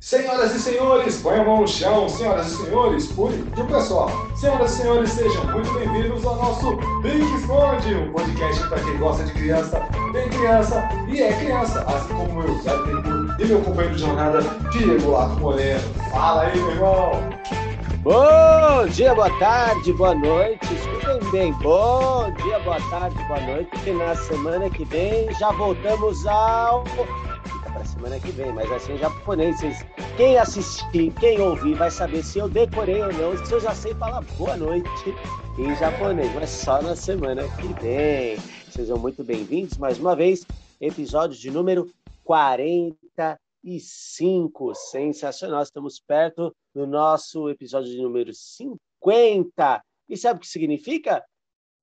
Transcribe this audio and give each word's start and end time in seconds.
Senhoras 0.01 0.55
e 0.55 0.59
senhores, 0.59 1.17
põe 1.21 1.39
a 1.39 1.43
mão 1.43 1.59
no 1.59 1.67
chão. 1.67 2.07
Senhoras 2.07 2.47
e 2.47 2.55
senhores, 2.55 3.07
pro 3.07 3.65
pessoal. 3.65 4.09
Senhoras 4.33 4.71
e 4.71 4.77
senhores, 4.77 5.09
sejam 5.09 5.43
muito 5.47 5.73
bem-vindos 5.73 6.25
ao 6.25 6.37
nosso 6.37 6.77
Big 7.01 7.21
Esconde, 7.35 7.95
um 7.95 8.13
podcast 8.13 8.65
para 8.69 8.79
quem 8.79 8.97
gosta 8.97 9.25
de 9.25 9.33
criança, 9.33 9.81
tem 10.13 10.29
criança 10.29 10.87
e 11.09 11.21
é 11.21 11.33
criança, 11.33 11.81
assim 11.81 12.13
como 12.13 12.43
eu, 12.43 12.61
Zé 12.61 12.71
Tempo, 12.71 13.41
e 13.41 13.45
meu 13.45 13.59
companheiro 13.59 13.95
de 13.95 14.01
jornada, 14.01 14.39
Diego 14.71 15.11
Laco 15.11 15.37
Moreno. 15.41 15.93
Fala 16.11 16.43
aí, 16.43 16.57
meu 16.57 16.71
irmão. 16.71 17.11
Bom 18.01 18.87
dia, 18.87 19.13
boa 19.13 19.29
tarde, 19.37 19.91
boa 19.91 20.15
noite. 20.15 20.73
Escutem 20.73 21.31
bem. 21.31 21.53
Bom 21.61 22.33
dia, 22.41 22.57
boa 22.59 22.79
tarde, 22.89 23.21
boa 23.27 23.41
noite. 23.41 23.69
Porque 23.71 23.91
na 23.91 24.15
semana 24.15 24.69
que 24.69 24.85
vem 24.85 25.29
já 25.33 25.51
voltamos 25.51 26.25
ao. 26.25 26.85
Para 27.79 27.87
semana 27.87 28.19
que 28.19 28.31
vem, 28.33 28.51
mas 28.51 28.67
vai 28.67 28.77
ser 28.77 28.95
em 28.95 28.97
japonês. 28.97 29.55
Quem 30.17 30.37
assistir, 30.37 31.13
quem 31.17 31.39
ouvir, 31.39 31.75
vai 31.75 31.89
saber 31.89 32.25
se 32.25 32.37
eu 32.37 32.49
decorei 32.49 33.01
ou 33.01 33.13
não, 33.13 33.45
se 33.45 33.53
eu 33.53 33.61
já 33.61 33.73
sei 33.73 33.95
falar 33.95 34.19
boa 34.37 34.57
noite 34.57 35.15
em 35.57 35.73
japonês, 35.77 36.29
mas 36.35 36.49
só 36.49 36.81
na 36.81 36.93
semana 36.93 37.43
que 37.55 37.67
vem. 37.81 38.37
Sejam 38.69 38.97
muito 38.97 39.23
bem-vindos 39.23 39.77
mais 39.77 39.97
uma 39.97 40.13
vez. 40.13 40.45
Episódio 40.81 41.39
de 41.39 41.49
número 41.49 41.89
45. 42.25 44.75
Sensacional. 44.75 45.63
Estamos 45.63 46.01
perto 46.05 46.53
do 46.75 46.85
nosso 46.85 47.49
episódio 47.49 47.89
de 47.89 48.01
número 48.01 48.33
50. 48.33 49.81
E 50.09 50.17
sabe 50.17 50.39
o 50.39 50.41
que 50.41 50.49
significa? 50.49 51.23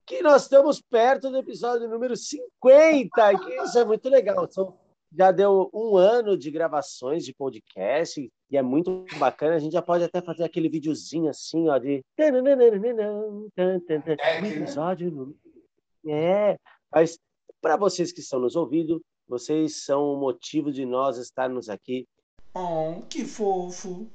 Que 0.05 0.21
nós 0.21 0.43
estamos 0.43 0.79
perto 0.79 1.31
do 1.31 1.39
episódio 1.39 1.89
número 1.89 2.15
50. 2.15 3.39
Que 3.39 3.63
isso 3.63 3.79
é 3.79 3.85
muito 3.87 4.11
legal. 4.11 4.47
São, 4.51 4.77
já 5.17 5.33
deu 5.33 5.71
um 5.73 5.97
ano 5.97 6.37
de 6.37 6.51
gravações 6.51 7.25
de 7.25 7.33
podcast 7.33 8.31
e 8.51 8.57
é 8.57 8.63
muito 8.63 9.05
bacana. 9.19 9.55
A 9.57 9.59
gente 9.59 9.73
já 9.73 9.83
pode 9.83 10.05
até 10.05 10.21
fazer 10.21 10.45
aquele 10.45 10.69
videozinho 10.69 11.31
assim, 11.31 11.69
ó, 11.69 11.79
de 11.79 12.05
episódio 14.45 15.11
número. 15.11 15.39
É, 16.07 16.59
mas 16.93 17.19
para 17.61 17.77
vocês 17.77 18.13
que 18.13 18.21
estão 18.21 18.39
nos 18.39 18.55
ouvindo, 18.55 19.03
vocês 19.27 19.85
são 19.85 20.13
o 20.13 20.21
motivo 20.21 20.71
de 20.71 20.85
nós 20.85 21.17
estarmos 21.19 21.69
aqui 21.69 22.07
Oh, 22.55 23.03
que 23.09 23.25
fofo. 23.25 24.09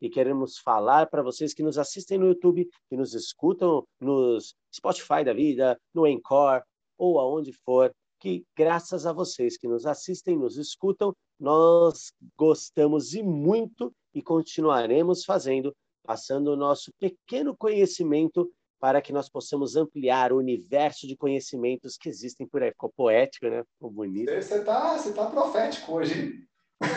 e 0.00 0.08
queremos 0.10 0.58
falar 0.58 1.06
para 1.06 1.22
vocês 1.22 1.54
que 1.54 1.62
nos 1.62 1.78
assistem 1.78 2.18
no 2.18 2.26
YouTube, 2.26 2.68
que 2.88 2.96
nos 2.96 3.14
escutam 3.14 3.86
nos 4.00 4.54
Spotify 4.74 5.22
da 5.24 5.32
vida, 5.32 5.78
no 5.94 6.06
Encore 6.06 6.62
ou 6.98 7.18
aonde 7.20 7.52
for, 7.52 7.92
que 8.24 8.42
graças 8.56 9.04
a 9.04 9.12
vocês 9.12 9.58
que 9.58 9.68
nos 9.68 9.84
assistem, 9.84 10.34
nos 10.34 10.56
escutam, 10.56 11.14
nós 11.38 12.10
gostamos 12.38 13.12
e 13.12 13.22
muito 13.22 13.94
e 14.14 14.22
continuaremos 14.22 15.26
fazendo, 15.26 15.76
passando 16.02 16.48
o 16.48 16.56
nosso 16.56 16.90
pequeno 16.98 17.54
conhecimento 17.54 18.50
para 18.80 19.02
que 19.02 19.12
nós 19.12 19.28
possamos 19.28 19.76
ampliar 19.76 20.32
o 20.32 20.38
universo 20.38 21.06
de 21.06 21.14
conhecimentos 21.14 21.98
que 21.98 22.08
existem 22.08 22.46
por 22.46 22.62
aí. 22.62 22.70
Ficou 22.70 22.90
poético, 22.96 23.46
né? 23.46 23.62
Ficou 23.74 23.90
bonito. 23.90 24.32
Você 24.32 24.64
tá, 24.64 24.96
você 24.96 25.12
tá 25.12 25.26
profético 25.26 25.92
hoje? 25.92 26.46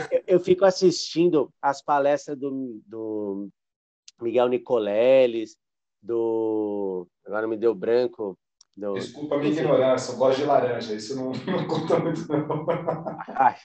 Eu, 0.10 0.24
eu 0.28 0.40
fico 0.40 0.64
assistindo 0.64 1.52
as 1.62 1.82
palestras 1.82 2.38
do, 2.38 2.82
do 2.86 3.50
Miguel 4.22 4.48
Nicoleles, 4.48 5.58
do. 6.02 7.06
Agora 7.26 7.46
me 7.50 7.58
deu 7.58 7.76
branco. 7.76 8.38
Do, 8.78 8.94
Desculpa 8.94 9.36
a 9.36 9.38
minha 9.40 9.52
ignorância, 9.52 10.12
eu 10.12 10.18
gosto 10.18 10.38
de 10.38 10.46
laranja. 10.46 10.94
Isso 10.94 11.16
não, 11.16 11.32
não 11.52 11.68
conta 11.68 12.00
muito, 12.00 12.28
não. 12.28 12.66
Ai. 13.30 13.58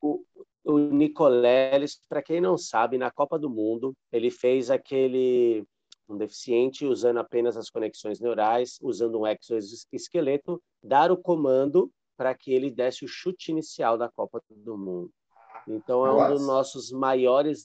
O, 0.00 0.24
o 0.64 0.78
Nicoleles, 0.78 2.00
para 2.08 2.22
quem 2.22 2.40
não 2.40 2.56
sabe, 2.56 2.96
na 2.96 3.10
Copa 3.10 3.38
do 3.38 3.50
Mundo, 3.50 3.94
ele 4.10 4.30
fez 4.30 4.70
aquele 4.70 5.66
um 6.08 6.16
deficiente 6.16 6.86
usando 6.86 7.18
apenas 7.18 7.56
as 7.56 7.68
conexões 7.68 8.20
neurais, 8.20 8.78
usando 8.80 9.20
um 9.20 9.26
exoesqueleto, 9.26 10.62
dar 10.82 11.10
o 11.10 11.16
comando 11.16 11.90
para 12.16 12.32
que 12.34 12.52
ele 12.52 12.70
desse 12.70 13.04
o 13.04 13.08
chute 13.08 13.50
inicial 13.50 13.98
da 13.98 14.08
Copa 14.08 14.40
do 14.48 14.78
Mundo. 14.78 15.10
Então 15.68 16.06
é 16.06 16.12
um 16.12 16.32
dos 16.32 16.46
nossos 16.46 16.90
maiores 16.92 17.64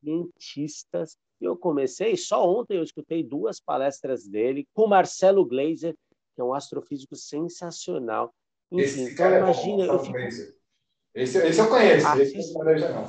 cientistas. 0.00 1.16
Eu 1.40 1.56
comecei 1.56 2.16
só 2.16 2.48
ontem 2.48 2.76
eu 2.76 2.82
escutei 2.82 3.22
duas 3.22 3.60
palestras 3.60 4.26
dele 4.26 4.66
com 4.74 4.86
Marcelo 4.86 5.44
Gleiser, 5.44 5.94
que 6.34 6.40
é 6.40 6.44
um 6.44 6.54
astrofísico 6.54 7.14
sensacional. 7.16 8.32
Enfim, 8.70 8.82
Esse 8.82 9.00
então 9.12 9.16
cara 9.16 9.36
é 9.36 9.40
bom, 9.40 9.46
imagina, 9.46 9.84
eu 9.84 9.98
fico 9.98 10.12
Glazer. 10.12 10.56
Esse, 11.14 11.38
esse 11.38 11.60
eu 11.60 11.68
conheço, 11.68 12.06
Ah, 12.06 12.18
esse 12.18 12.42
sim. 12.42 12.54
não 12.54 12.64
não. 12.64 13.08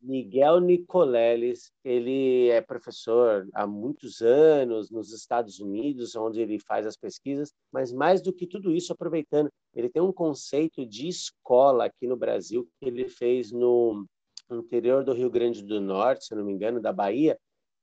Miguel 0.00 0.60
Nicoleles, 0.60 1.72
ele 1.84 2.48
é 2.48 2.60
professor 2.60 3.48
há 3.52 3.66
muitos 3.66 4.22
anos 4.22 4.90
nos 4.90 5.12
Estados 5.12 5.58
Unidos, 5.58 6.14
onde 6.14 6.40
ele 6.40 6.58
faz 6.58 6.86
as 6.86 6.96
pesquisas, 6.96 7.52
mas 7.72 7.92
mais 7.92 8.22
do 8.22 8.32
que 8.32 8.46
tudo 8.46 8.72
isso, 8.72 8.92
aproveitando, 8.92 9.50
ele 9.74 9.88
tem 9.88 10.00
um 10.00 10.12
conceito 10.12 10.86
de 10.86 11.08
escola 11.08 11.86
aqui 11.86 12.06
no 12.06 12.16
Brasil 12.16 12.66
que 12.78 12.88
ele 12.88 13.08
fez 13.08 13.50
no 13.50 14.06
interior 14.50 15.04
do 15.04 15.12
Rio 15.12 15.30
Grande 15.30 15.62
do 15.62 15.80
Norte, 15.80 16.26
se 16.26 16.34
não 16.34 16.44
me 16.44 16.52
engano, 16.52 16.80
da 16.80 16.92
Bahia. 16.92 17.38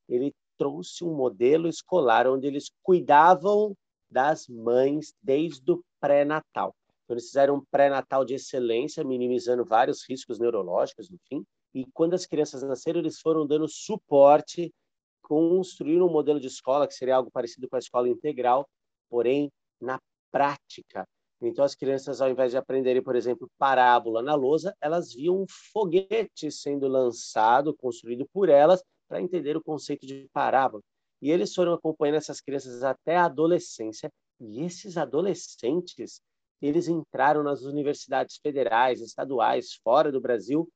Ele 0.08 0.34
trouxe 0.58 1.04
um 1.04 1.14
modelo 1.14 1.68
escolar 1.68 2.28
onde 2.28 2.48
eles 2.48 2.72
cuidavam 2.82 3.76
das 4.10 4.48
mães 4.48 5.14
desde 5.22 5.72
o 5.72 5.84
pré-natal. 6.00 6.76
Então, 7.04 7.16
eles 7.16 7.26
fizeram 7.26 7.56
um 7.56 7.66
pré-natal 7.70 8.26
de 8.26 8.36
excelência, 8.36 9.04
minimizando 9.04 9.64
vários 9.64 10.08
riscos 10.08 10.40
neurológicos, 10.40 11.12
enfim. 11.12 11.46
E 11.74 11.86
quando 11.94 12.14
as 12.14 12.26
crianças 12.26 12.64
nasceram, 12.64 13.00
eles 13.00 13.20
foram 13.20 13.46
dando 13.46 13.68
suporte, 13.68 14.74
construíram 15.22 16.08
um 16.08 16.12
modelo 16.12 16.40
de 16.40 16.48
escola 16.48 16.88
que 16.88 16.94
seria 16.94 17.16
algo 17.16 17.30
parecido 17.32 17.68
com 17.68 17.76
a 17.76 17.80
escola 17.80 18.08
integral, 18.08 18.68
porém 19.10 19.52
na 19.82 20.00
prática. 20.32 21.06
Então, 21.42 21.64
as 21.66 21.76
crianças, 21.76 22.22
ao 22.22 22.30
invés 22.30 22.52
de 22.52 22.58
aprenderem, 22.58 23.04
por 23.04 23.16
exemplo, 23.16 23.50
parábola 23.58 24.22
na 24.22 24.36
lousa, 24.36 24.76
elas 24.82 25.14
viam 25.14 25.42
um 25.44 25.46
foguete 25.74 26.50
sendo 26.50 26.88
lançado, 26.88 27.76
construído 27.76 28.26
por 28.34 28.50
elas, 28.50 28.84
para 29.08 29.22
entender 29.22 29.56
o 29.56 29.64
conceito 29.64 30.06
de 30.06 30.30
parábola. 30.34 30.82
E 31.22 31.32
eles 31.32 31.54
foram 31.54 31.74
acompanhando 31.74 32.16
essas 32.16 32.42
crianças 32.42 32.84
até 32.84 33.18
a 33.18 33.26
adolescência. 33.26 34.10
E 34.40 34.64
esses 34.64 34.98
adolescentes, 34.98 36.22
eles 36.62 36.88
entraram 36.88 37.44
nas 37.44 37.64
universidades 37.64 38.38
federais, 38.42 39.02
estaduais, 39.02 39.74
fora 39.84 40.12
do 40.12 40.22
Brasil, 40.22 40.68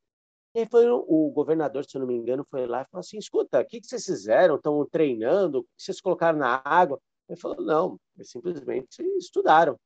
e 0.55 0.65
foi 0.65 0.89
o 0.89 1.31
governador, 1.31 1.85
se 1.85 1.95
eu 1.95 2.01
não 2.01 2.07
me 2.07 2.15
engano, 2.15 2.43
foi 2.49 2.65
lá 2.65 2.81
e 2.81 2.85
falou 2.89 3.01
assim: 3.01 3.17
escuta, 3.17 3.61
o 3.61 3.65
que, 3.65 3.79
que 3.79 3.87
vocês 3.87 4.05
fizeram? 4.05 4.55
Estão 4.55 4.85
treinando? 4.89 5.59
O 5.59 5.63
que 5.63 5.69
vocês 5.77 6.01
colocaram 6.01 6.39
na 6.39 6.61
água? 6.65 6.99
Ele 7.27 7.39
falou: 7.39 7.61
não, 7.61 7.99
eles 8.15 8.31
simplesmente 8.31 9.01
estudaram. 9.17 9.77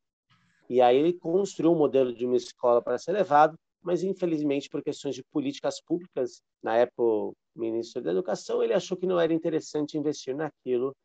E 0.73 0.81
aí 0.81 0.97
ele 0.97 1.13
construiu 1.13 1.71
um 1.71 1.77
modelo 1.77 2.11
de 2.11 2.25
uma 2.25 2.35
escola 2.35 2.81
para 2.81 2.97
ser 2.97 3.11
levado, 3.11 3.55
mas 3.79 4.01
infelizmente 4.01 4.67
por 4.67 4.81
questões 4.81 5.13
de 5.13 5.23
políticas 5.25 5.79
públicas, 5.79 6.41
na 6.63 6.75
época 6.75 7.37
ministro 7.55 8.01
da 8.01 8.09
Educação, 8.09 8.63
ele 8.63 8.73
achou 8.73 8.97
que 8.97 9.05
não 9.05 9.19
era 9.19 9.31
interessante 9.31 9.99
investir 9.99 10.35
naquilo, 10.35 10.95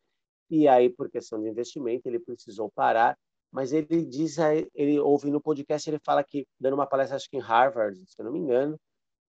e 0.49 0.67
aí 0.67 0.89
por 0.89 1.07
questão 1.07 1.39
de 1.39 1.47
investimento 1.47 2.07
ele 2.07 2.19
precisou 2.19 2.71
parar. 2.71 3.15
Mas 3.51 3.71
ele 3.71 4.03
diz, 4.03 4.37
ele 4.73 4.99
ouve 4.99 5.29
no 5.29 5.39
podcast, 5.39 5.87
ele 5.87 5.99
fala 6.03 6.23
que 6.23 6.47
dando 6.59 6.73
uma 6.73 6.87
palestra 6.87 7.15
acho 7.15 7.29
que 7.29 7.37
em 7.37 7.39
Harvard, 7.39 7.95
se 8.07 8.19
eu 8.19 8.25
não 8.25 8.31
me 8.31 8.39
engano, 8.39 8.75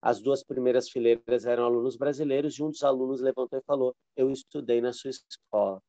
as 0.01 0.19
duas 0.19 0.43
primeiras 0.43 0.89
fileiras 0.89 1.45
eram 1.45 1.65
alunos 1.65 1.95
brasileiros 1.97 2.55
e 2.57 2.63
um 2.63 2.71
dos 2.71 2.83
alunos 2.83 3.21
levantou 3.21 3.59
e 3.59 3.63
falou: 3.63 3.95
Eu 4.15 4.31
estudei 4.31 4.81
na 4.81 4.91
sua 4.91 5.11
escola. 5.11 5.79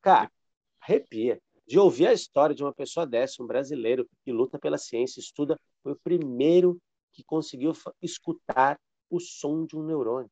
Cara, 0.00 0.30
arrepia. 0.80 1.38
De 1.68 1.78
ouvir 1.78 2.06
a 2.06 2.14
história 2.14 2.54
de 2.54 2.64
uma 2.64 2.72
pessoa 2.72 3.06
dessa, 3.06 3.42
um 3.42 3.46
brasileiro 3.46 4.08
que 4.24 4.32
luta 4.32 4.58
pela 4.58 4.78
ciência, 4.78 5.20
estuda, 5.20 5.54
foi 5.82 5.92
o 5.92 6.00
primeiro 6.02 6.80
que 7.12 7.22
conseguiu 7.22 7.74
escutar 8.00 8.80
o 9.10 9.20
som 9.20 9.66
de 9.66 9.76
um 9.76 9.82
neurônio, 9.82 10.30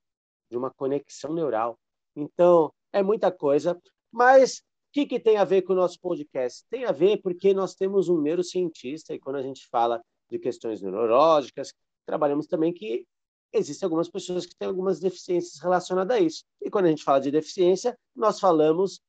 de 0.51 0.57
uma 0.57 0.71
conexão 0.71 1.35
neural. 1.35 1.79
Então, 2.17 2.73
é 2.91 3.03
muita 3.03 3.31
coisa, 3.31 3.79
mas 4.11 4.61
o 4.61 4.63
que, 4.93 5.05
que 5.05 5.21
tem 5.21 5.37
a 5.37 5.45
ver 5.45 5.61
com 5.61 5.75
o 5.75 5.77
nosso 5.77 6.01
podcast? 6.01 6.65
Tem 6.71 6.87
a 6.87 6.93
ver 6.93 7.21
porque 7.21 7.53
nós 7.53 7.75
temos 7.75 8.09
um 8.09 8.19
neurocientista 8.19 9.13
e 9.13 9.19
quando 9.19 9.37
a 9.37 9.43
gente 9.43 9.69
fala 9.69 10.01
de 10.31 10.39
questões 10.39 10.81
neurológicas, 10.81 11.71
trabalhamos 12.07 12.47
também 12.47 12.73
que 12.73 13.05
existem 13.53 13.85
algumas 13.87 14.09
pessoas 14.09 14.47
que 14.47 14.57
têm 14.57 14.69
algumas 14.69 14.99
deficiências 15.01 15.61
relacionadas 15.61 16.17
a 16.17 16.19
isso. 16.19 16.45
E 16.63 16.71
quando 16.71 16.87
a 16.87 16.89
gente 16.89 17.05
fala 17.05 17.21
de 17.21 17.31
deficiência, 17.31 17.95
nós 18.15 18.41
falamos 18.41 19.03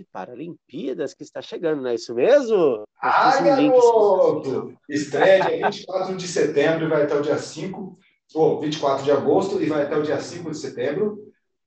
de 0.00 0.04
Paralimpíadas 0.04 1.12
que 1.12 1.22
está 1.22 1.42
chegando, 1.42 1.82
não 1.82 1.90
é 1.90 1.94
isso 1.94 2.14
mesmo? 2.14 2.84
Ah, 3.02 3.38
um 3.38 3.44
garoto! 3.44 4.74
Estreia 4.88 5.44
dia 5.44 5.70
24 5.70 6.16
de 6.16 6.26
setembro 6.26 6.86
e 6.86 6.88
vai 6.88 7.02
até 7.02 7.14
o 7.14 7.20
dia 7.20 7.36
5, 7.36 7.98
ou 8.34 8.60
24 8.60 9.04
de 9.04 9.12
agosto 9.12 9.62
e 9.62 9.66
vai 9.66 9.82
até 9.82 9.96
o 9.96 10.02
dia 10.02 10.18
5 10.18 10.50
de 10.50 10.56
setembro. 10.56 11.18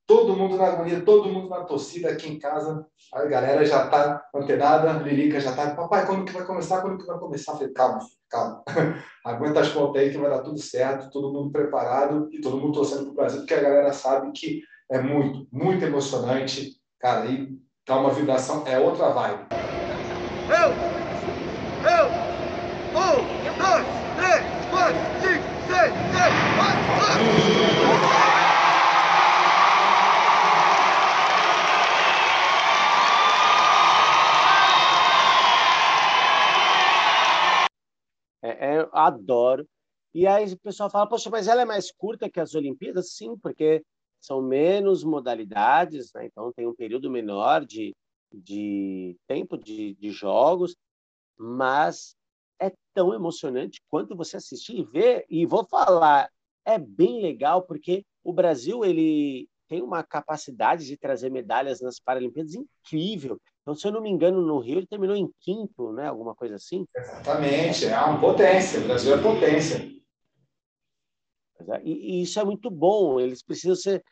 Todo 0.04 0.36
mundo 0.36 0.56
na 0.56 0.66
agonia, 0.66 1.00
todo 1.00 1.30
mundo 1.30 1.48
na 1.48 1.62
torcida 1.64 2.10
aqui 2.10 2.28
em 2.28 2.38
casa. 2.38 2.84
A 3.12 3.24
galera 3.24 3.64
já 3.64 3.86
tá 3.86 4.22
antenada, 4.34 4.92
Lilica 4.94 5.40
já 5.40 5.54
tá. 5.54 5.74
Papai, 5.74 6.04
quando 6.04 6.24
que 6.24 6.32
vai 6.32 6.44
começar? 6.44 6.82
Quando 6.82 6.98
que 6.98 7.06
vai 7.06 7.18
começar? 7.18 7.52
falei, 7.52 7.72
calma, 7.72 8.00
calma. 8.28 8.64
Aguenta 9.24 9.60
as 9.60 9.68
pontas 9.68 10.02
aí 10.02 10.10
que 10.10 10.18
vai 10.18 10.28
dar 10.28 10.42
tudo 10.42 10.58
certo, 10.58 11.10
todo 11.10 11.32
mundo 11.32 11.52
preparado 11.52 12.28
e 12.32 12.40
todo 12.40 12.58
mundo 12.58 12.74
torcendo 12.74 13.04
pro 13.06 13.14
Brasil, 13.14 13.38
porque 13.38 13.54
a 13.54 13.62
galera 13.62 13.92
sabe 13.92 14.32
que 14.32 14.60
é 14.90 15.00
muito, 15.00 15.46
muito 15.52 15.84
emocionante. 15.84 16.72
Cara, 16.98 17.22
aí 17.22 17.48
tá 17.84 17.96
uma 17.96 18.10
vibração, 18.10 18.66
é 18.66 18.78
outra 18.78 19.10
vibe. 19.10 19.44
Eu! 20.48 20.70
Eu! 21.90 22.24
Um, 22.96 23.58
dois, 23.58 23.86
três, 24.14 24.66
quatro, 24.66 24.96
cinco, 25.20 25.44
seis, 25.66 25.92
sete, 26.10 26.54
quatro, 26.54 26.94
É, 38.42 38.76
é, 38.76 38.88
adoro. 38.92 39.66
E 40.14 40.26
aí 40.26 40.44
o 40.52 40.58
pessoal 40.58 40.90
fala, 40.90 41.08
poxa, 41.08 41.30
mas 41.30 41.48
ela 41.48 41.62
é 41.62 41.64
mais 41.64 41.90
curta 41.90 42.30
que 42.30 42.38
as 42.38 42.54
Olimpíadas? 42.54 43.14
Sim, 43.14 43.36
porque 43.38 43.82
são 44.24 44.40
menos 44.40 45.04
modalidades, 45.04 46.10
né? 46.14 46.24
então 46.24 46.50
tem 46.52 46.66
um 46.66 46.74
período 46.74 47.10
menor 47.10 47.64
de, 47.64 47.94
de 48.32 49.16
tempo 49.26 49.58
de, 49.58 49.94
de 49.94 50.10
jogos, 50.10 50.74
mas 51.38 52.16
é 52.58 52.72
tão 52.94 53.12
emocionante 53.12 53.80
quanto 53.90 54.16
você 54.16 54.38
assistir 54.38 54.78
e 54.78 54.84
ver. 54.84 55.26
E 55.28 55.44
vou 55.44 55.66
falar, 55.66 56.30
é 56.64 56.78
bem 56.78 57.20
legal 57.20 57.62
porque 57.62 58.02
o 58.22 58.32
Brasil 58.32 58.82
ele 58.82 59.46
tem 59.68 59.82
uma 59.82 60.02
capacidade 60.02 60.86
de 60.86 60.96
trazer 60.96 61.30
medalhas 61.30 61.82
nas 61.82 61.98
Paralimpíadas 61.98 62.54
incrível. 62.54 63.38
Então, 63.62 63.74
se 63.74 63.86
eu 63.86 63.92
não 63.92 64.00
me 64.00 64.10
engano, 64.10 64.40
no 64.40 64.58
Rio 64.58 64.78
ele 64.78 64.86
terminou 64.86 65.16
em 65.16 65.30
quinto, 65.40 65.92
né? 65.92 66.06
Alguma 66.06 66.34
coisa 66.34 66.54
assim. 66.54 66.86
Exatamente, 66.96 67.86
é 67.86 67.98
uma 67.98 68.20
potência. 68.20 68.80
O 68.80 68.84
Brasil 68.84 69.14
é 69.14 69.22
potência. 69.22 69.93
É, 71.68 71.82
e, 71.84 72.18
e 72.18 72.22
isso 72.22 72.38
é 72.38 72.44
muito 72.44 72.70
bom. 72.70 73.20
Eles 73.20 73.42
precisam 73.42 73.76
ser 73.76 74.04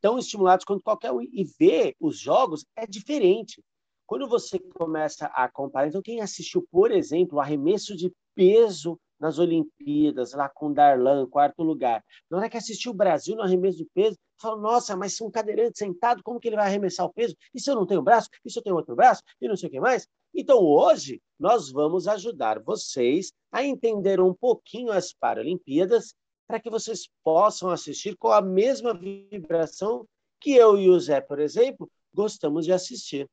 tão 0.00 0.18
estimulados 0.18 0.64
quanto 0.64 0.82
qualquer 0.82 1.12
um. 1.12 1.20
E 1.20 1.44
ver 1.58 1.94
os 2.00 2.18
jogos 2.18 2.64
é 2.76 2.86
diferente. 2.86 3.62
Quando 4.06 4.28
você 4.28 4.58
começa 4.58 5.26
a 5.26 5.48
comparar, 5.48 5.88
então 5.88 6.02
quem 6.02 6.20
assistiu, 6.20 6.66
por 6.70 6.90
exemplo, 6.90 7.38
o 7.38 7.40
arremesso 7.40 7.96
de 7.96 8.12
peso 8.34 8.98
nas 9.20 9.38
Olimpíadas, 9.38 10.32
lá 10.32 10.48
com 10.48 10.72
Darlan, 10.72 11.28
quarto 11.28 11.62
lugar. 11.62 12.02
Na 12.28 12.38
hora 12.38 12.48
que 12.48 12.56
assistiu 12.56 12.90
o 12.90 12.94
Brasil 12.94 13.36
no 13.36 13.42
arremesso 13.42 13.76
de 13.76 13.84
peso, 13.94 14.16
falou, 14.40 14.58
nossa, 14.58 14.96
mas 14.96 15.14
se 15.14 15.22
um 15.22 15.30
cadeirante 15.30 15.78
sentado, 15.78 16.22
como 16.22 16.40
que 16.40 16.48
ele 16.48 16.56
vai 16.56 16.66
arremessar 16.66 17.04
o 17.04 17.12
peso? 17.12 17.36
E 17.54 17.60
se 17.60 17.70
eu 17.70 17.74
não 17.74 17.86
tenho 17.86 18.02
braço? 18.02 18.28
E 18.44 18.50
se 18.50 18.58
eu 18.58 18.62
tenho 18.62 18.74
outro 18.74 18.96
braço? 18.96 19.22
E 19.40 19.46
não 19.46 19.56
sei 19.56 19.68
o 19.68 19.72
que 19.72 19.78
mais? 19.78 20.08
Então, 20.34 20.58
hoje, 20.58 21.20
nós 21.38 21.70
vamos 21.70 22.08
ajudar 22.08 22.60
vocês 22.60 23.32
a 23.52 23.62
entender 23.62 24.20
um 24.20 24.32
pouquinho 24.32 24.90
as 24.90 25.12
Paralimpíadas 25.12 26.14
para 26.50 26.58
que 26.58 26.68
vocês 26.68 27.08
possam 27.22 27.70
assistir 27.70 28.16
com 28.16 28.32
a 28.32 28.42
mesma 28.42 28.92
vibração 28.92 30.04
que 30.40 30.52
eu 30.52 30.76
e 30.76 30.90
o 30.90 30.98
Zé, 30.98 31.20
por 31.20 31.38
exemplo, 31.38 31.88
gostamos 32.12 32.64
de 32.64 32.72
assistir. 32.72 33.30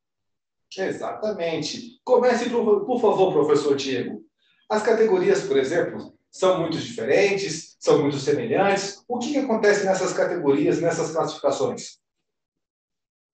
Exatamente. 0.77 1.99
Comece, 2.03 2.47
por 2.47 3.01
favor, 3.01 3.33
professor 3.33 3.75
Diego. 3.75 4.23
As 4.69 4.83
categorias, 4.83 5.47
por 5.47 5.57
exemplo, 5.57 6.15
são 6.29 6.59
muito 6.61 6.77
diferentes, 6.77 7.75
são 7.79 8.03
muito 8.03 8.17
semelhantes. 8.17 9.03
O 9.07 9.17
que, 9.17 9.31
que 9.31 9.39
acontece 9.39 9.83
nessas 9.83 10.13
categorias, 10.13 10.79
nessas 10.79 11.11
classificações? 11.11 11.97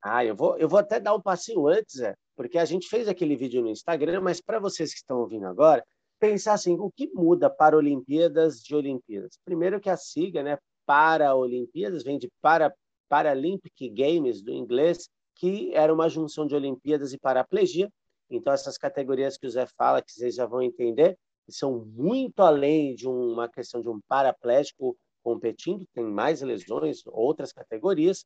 Ah, 0.02 0.24
eu 0.24 0.34
vou, 0.34 0.58
eu 0.58 0.70
vou 0.70 0.80
até 0.80 0.98
dar 0.98 1.14
um 1.14 1.22
passinho 1.22 1.68
antes, 1.68 2.00
é, 2.00 2.16
porque 2.38 2.58
a 2.58 2.64
gente 2.64 2.88
fez 2.88 3.10
aquele 3.10 3.36
vídeo 3.36 3.62
no 3.62 3.70
Instagram, 3.70 4.22
mas 4.22 4.40
para 4.40 4.60
vocês 4.60 4.92
que 4.94 5.00
estão 5.00 5.18
ouvindo 5.18 5.46
agora, 5.46 5.84
pensar 6.24 6.54
assim, 6.54 6.78
o 6.80 6.90
que 6.90 7.10
muda 7.14 7.50
para 7.50 7.75
Olimpíadas 7.75 8.62
de 8.64 8.74
Olimpíadas? 8.74 9.38
Primeiro 9.44 9.81
que 9.81 9.90
a 9.90 9.98
sigla, 9.98 10.42
né, 10.42 10.58
para 10.86 11.36
Olimpíadas, 11.36 12.02
vem 12.02 12.18
de 12.18 12.31
para 12.42 12.74
Paralympic 13.10 13.90
Games, 13.90 14.42
do 14.42 14.52
inglês, 14.52 15.10
que 15.36 15.74
era 15.74 15.94
uma 15.94 16.08
junção 16.08 16.48
de 16.48 16.56
Olimpíadas 16.56 17.12
e 17.12 17.20
paraplegia, 17.20 17.92
então, 18.30 18.54
essas 18.54 18.78
categorias 18.78 19.38
que 19.38 19.46
o 19.46 19.50
Zé 19.50 19.68
fala, 19.78 20.02
que 20.02 20.12
vocês 20.12 20.34
já 20.34 20.46
vão 20.46 20.62
entender, 20.62 21.18
são 21.50 21.86
muito 21.86 22.40
além 22.40 22.96
de 22.96 23.08
uma 23.08 23.50
questão 23.50 23.81
de 23.81 23.90
um 23.90 24.00
paraplégico 24.08 24.98
competindo, 25.22 25.86
tem 25.94 26.06
mais 26.06 26.42
lesões, 26.42 27.04
outras 27.06 27.52
categorias. 27.52 28.25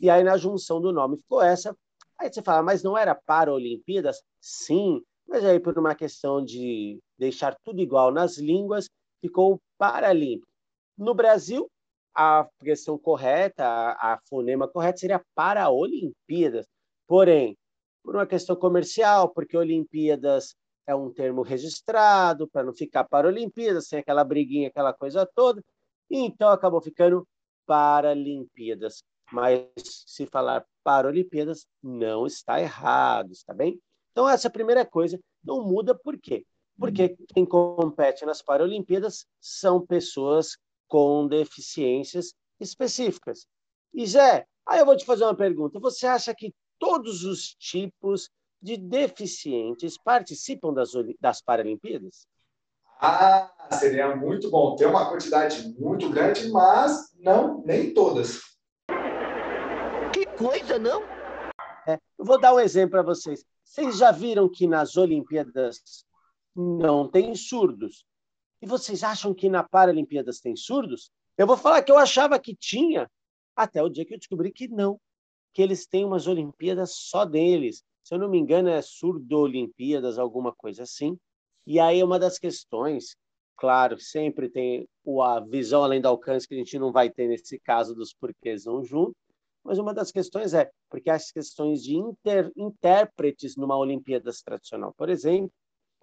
E 0.00 0.08
aí, 0.08 0.24
na 0.24 0.38
junção 0.38 0.80
do 0.80 0.90
nome, 0.90 1.18
ficou 1.18 1.42
essa. 1.42 1.76
Aí 2.18 2.32
você 2.32 2.42
fala, 2.42 2.62
mas 2.62 2.82
não 2.82 2.96
era 2.96 3.14
para 3.14 3.52
Olimpíadas? 3.52 4.22
Sim, 4.40 5.02
mas 5.26 5.44
aí, 5.44 5.58
por 5.58 5.78
uma 5.78 5.94
questão 5.94 6.44
de 6.44 6.98
deixar 7.18 7.56
tudo 7.64 7.80
igual 7.80 8.10
nas 8.12 8.38
línguas, 8.38 8.88
ficou 9.20 9.60
Paralímpico. 9.78 10.46
No 10.96 11.14
Brasil, 11.14 11.68
a 12.14 12.48
questão 12.60 12.96
correta, 12.98 13.64
a, 13.64 14.14
a 14.14 14.18
fonema 14.28 14.66
correta 14.66 14.98
seria 14.98 15.22
para 15.34 15.68
Olimpíadas. 15.68 16.66
Porém, 17.06 17.56
por 18.02 18.14
uma 18.14 18.26
questão 18.26 18.56
comercial, 18.56 19.28
porque 19.28 19.56
Olimpíadas 19.56 20.54
é 20.86 20.94
um 20.94 21.12
termo 21.12 21.42
registrado, 21.42 22.48
para 22.48 22.62
não 22.62 22.72
ficar 22.72 23.04
para 23.04 23.26
Olimpíadas, 23.26 23.88
sem 23.88 23.98
aquela 23.98 24.24
briguinha, 24.24 24.68
aquela 24.68 24.92
coisa 24.92 25.28
toda. 25.34 25.62
Então 26.08 26.48
acabou 26.50 26.80
ficando 26.80 27.26
Paralimpíadas. 27.66 29.02
Mas 29.32 29.68
se 30.06 30.24
falar 30.26 30.64
Paralimpíadas, 30.84 31.66
não 31.82 32.26
está 32.26 32.60
errado, 32.60 33.32
está 33.32 33.52
bem? 33.52 33.80
Então, 34.16 34.26
essa 34.26 34.46
é 34.46 34.48
a 34.48 34.52
primeira 34.52 34.82
coisa. 34.82 35.20
Não 35.44 35.62
muda 35.62 35.94
por 35.94 36.18
quê? 36.18 36.42
Porque 36.78 37.18
quem 37.34 37.44
compete 37.44 38.24
nas 38.24 38.40
Paralimpíadas 38.40 39.26
são 39.38 39.84
pessoas 39.84 40.56
com 40.88 41.28
deficiências 41.28 42.32
específicas. 42.58 43.46
E 43.92 44.06
Zé, 44.06 44.46
aí 44.64 44.78
eu 44.78 44.86
vou 44.86 44.96
te 44.96 45.04
fazer 45.04 45.24
uma 45.24 45.36
pergunta. 45.36 45.78
Você 45.80 46.06
acha 46.06 46.34
que 46.34 46.54
todos 46.78 47.24
os 47.24 47.54
tipos 47.56 48.30
de 48.62 48.78
deficientes 48.78 49.98
participam 50.02 50.72
das, 50.72 50.92
das 51.20 51.42
Paralimpíadas? 51.42 52.26
Ah, 52.98 53.68
seria 53.70 54.16
muito 54.16 54.50
bom 54.50 54.76
ter 54.76 54.86
uma 54.86 55.10
quantidade 55.10 55.78
muito 55.78 56.08
grande, 56.08 56.48
mas 56.48 57.14
não, 57.18 57.62
nem 57.66 57.92
todas. 57.92 58.40
Que 60.10 60.24
coisa, 60.38 60.78
não? 60.78 61.02
É, 61.86 61.98
eu 62.18 62.24
vou 62.24 62.40
dar 62.40 62.54
um 62.54 62.60
exemplo 62.60 62.92
para 62.92 63.02
vocês. 63.02 63.44
Vocês 63.66 63.98
já 63.98 64.12
viram 64.12 64.48
que 64.48 64.66
nas 64.66 64.96
Olimpíadas 64.96 66.06
não 66.54 67.10
tem 67.10 67.34
surdos? 67.34 68.06
E 68.62 68.66
vocês 68.66 69.02
acham 69.02 69.34
que 69.34 69.50
na 69.50 69.62
Paralimpíadas 69.62 70.40
tem 70.40 70.54
surdos? 70.54 71.10
Eu 71.36 71.46
vou 71.46 71.56
falar 71.56 71.82
que 71.82 71.90
eu 71.90 71.98
achava 71.98 72.38
que 72.38 72.54
tinha, 72.54 73.10
até 73.54 73.82
o 73.82 73.88
dia 73.88 74.06
que 74.06 74.14
eu 74.14 74.18
descobri 74.18 74.52
que 74.52 74.68
não 74.68 74.98
que 75.52 75.62
eles 75.62 75.86
têm 75.86 76.04
umas 76.04 76.26
Olimpíadas 76.26 76.92
só 76.94 77.24
deles. 77.24 77.82
Se 78.04 78.14
eu 78.14 78.18
não 78.18 78.28
me 78.28 78.38
engano, 78.38 78.68
é 78.68 78.82
surdo-Olimpíadas, 78.82 80.18
alguma 80.18 80.54
coisa 80.54 80.82
assim. 80.82 81.18
E 81.66 81.80
aí 81.80 82.02
uma 82.02 82.18
das 82.18 82.38
questões, 82.38 83.16
claro, 83.56 83.98
sempre 83.98 84.50
tem 84.50 84.86
a 85.22 85.40
visão 85.40 85.82
além 85.82 85.98
do 85.98 86.08
alcance 86.08 86.46
que 86.46 86.54
a 86.54 86.58
gente 86.58 86.78
não 86.78 86.92
vai 86.92 87.08
ter 87.08 87.26
nesse 87.26 87.58
caso 87.58 87.94
dos 87.94 88.12
porquês 88.12 88.66
não 88.66 88.82
mas 89.64 89.78
uma 89.78 89.92
das 89.92 90.12
questões 90.12 90.52
é 90.52 90.70
porque 90.90 91.10
as 91.10 91.30
questões 91.30 91.82
de 91.82 91.96
inter, 91.96 92.52
intérpretes 92.56 93.56
numa 93.56 93.76
Olimpíadas 93.76 94.42
tradicional, 94.42 94.94
por 94.96 95.08
exemplo, 95.08 95.52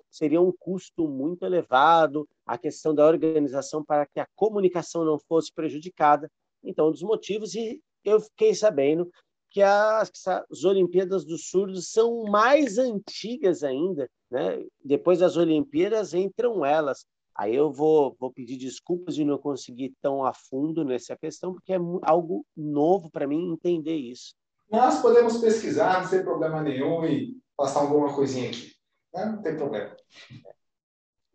seria 0.09 0.39
um 0.39 0.51
custo 0.51 1.07
muito 1.07 1.43
elevado, 1.43 2.27
a 2.45 2.57
questão 2.57 2.93
da 2.93 3.05
organização 3.07 3.83
para 3.83 4.05
que 4.05 4.19
a 4.19 4.27
comunicação 4.35 5.03
não 5.03 5.17
fosse 5.17 5.51
prejudicada. 5.51 6.29
Então, 6.63 6.89
um 6.89 6.91
dos 6.91 7.01
motivos, 7.01 7.55
e 7.55 7.81
eu 8.05 8.19
fiquei 8.19 8.53
sabendo 8.53 9.09
que 9.49 9.61
as, 9.61 10.11
as 10.27 10.63
Olimpíadas 10.63 11.25
dos 11.25 11.47
Surdos 11.49 11.89
são 11.89 12.23
mais 12.25 12.77
antigas 12.77 13.63
ainda, 13.63 14.09
né? 14.29 14.63
Depois 14.83 15.19
das 15.19 15.37
Olimpíadas 15.37 16.13
entram 16.13 16.65
elas. 16.65 17.05
Aí 17.35 17.55
eu 17.55 17.71
vou, 17.71 18.15
vou 18.19 18.31
pedir 18.31 18.57
desculpas 18.57 19.15
de 19.15 19.25
não 19.25 19.37
conseguir 19.39 19.93
tão 20.01 20.23
a 20.23 20.33
fundo 20.33 20.85
nessa 20.85 21.17
questão, 21.17 21.53
porque 21.53 21.73
é 21.73 21.79
algo 22.03 22.45
novo 22.55 23.09
para 23.09 23.27
mim 23.27 23.51
entender 23.51 23.95
isso. 23.95 24.35
Nós 24.73 25.03
podemos 25.03 25.37
pesquisar, 25.37 26.01
não 26.01 26.09
tem 26.09 26.23
problema 26.23 26.59
nenhum, 26.59 27.05
e 27.05 27.37
passar 27.55 27.81
alguma 27.81 28.11
coisinha 28.15 28.49
aqui. 28.49 28.73
Né? 29.13 29.25
Não 29.27 29.39
tem 29.39 29.55
problema. 29.55 29.95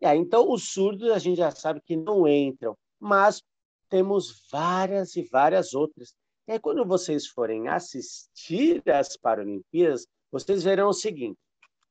É, 0.01 0.13
então, 0.13 0.51
os 0.51 0.73
surdos 0.73 1.09
a 1.09 1.19
gente 1.19 1.37
já 1.37 1.49
sabe 1.49 1.79
que 1.79 1.95
não 1.95 2.27
entram, 2.27 2.77
mas 2.99 3.41
temos 3.87 4.45
várias 4.51 5.15
e 5.15 5.23
várias 5.23 5.73
outras. 5.73 6.13
E 6.49 6.51
aí, 6.51 6.59
quando 6.59 6.85
vocês 6.85 7.27
forem 7.27 7.69
assistir 7.69 8.83
às 8.89 9.15
Paralimpíadas, 9.15 10.05
vocês 10.29 10.61
verão 10.61 10.89
o 10.89 10.93
seguinte, 10.93 11.39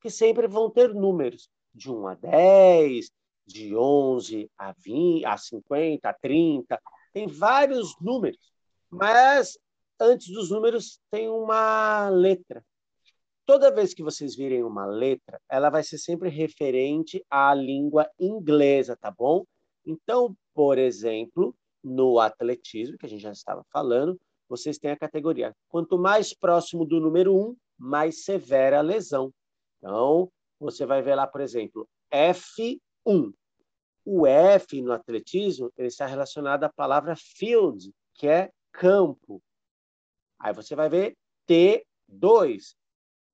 que 0.02 0.11
sempre 0.11 0.47
vão 0.47 0.69
ter 0.69 0.93
números 0.93 1.49
de 1.73 1.90
1 1.90 2.09
a 2.09 2.14
10, 2.14 3.11
de 3.47 3.75
11 3.75 4.50
a 4.59 4.75
20, 4.76 5.25
a 5.25 5.37
50, 5.38 6.09
a 6.11 6.12
30, 6.12 6.78
tem 7.14 7.26
vários 7.26 7.99
números, 8.02 8.52
mas 8.90 9.59
antes 10.00 10.28
dos 10.33 10.50
números 10.50 11.00
tem 11.11 11.28
uma 11.28 12.09
letra. 12.09 12.64
Toda 13.47 13.71
vez 13.71 13.95
que 13.95 14.02
vocês 14.02 14.37
virem 14.37 14.62
uma 14.62 14.85
letra, 14.85 15.40
ela 15.49 15.71
vai 15.71 15.83
ser 15.83 15.99
sempre 15.99 16.28
referente 16.28 17.25
à 17.31 17.55
língua 17.55 18.09
inglesa, 18.19 18.97
tá 18.97 19.11
bom? 19.11 19.45
Então, 19.87 20.37
por 20.55 20.76
exemplo, 20.76 21.55
no 21.83 22.21
atletismo, 22.21 22.99
que 22.99 23.07
a 23.07 23.09
gente 23.09 23.23
já 23.23 23.33
estava 23.33 23.64
falando, 23.73 24.21
vocês 24.49 24.78
têm 24.78 24.90
a 24.90 24.99
categoria. 24.99 25.55
Quanto 25.69 25.99
mais 25.99 26.35
próximo 26.35 26.85
do 26.85 27.00
número 27.00 27.35
1, 27.35 27.57
mais 27.78 28.25
severa 28.25 28.78
a 28.78 28.83
lesão. 28.83 29.33
Então, 29.78 30.31
você 30.61 30.85
vai 30.85 31.00
ver 31.00 31.14
lá, 31.14 31.26
por 31.26 31.40
exemplo, 31.40 31.88
F1. 32.12 33.33
O 34.05 34.26
F 34.26 34.83
no 34.83 34.93
atletismo 34.93 35.71
ele 35.76 35.88
está 35.88 36.07
relacionado 36.07 36.64
à 36.64 36.69
palavra 36.69 37.14
field, 37.17 37.93
que 38.14 38.26
é 38.26 38.50
campo. 38.73 39.43
Aí 40.40 40.52
você 40.52 40.75
vai 40.75 40.88
ver 40.88 41.16
T2. 41.49 42.75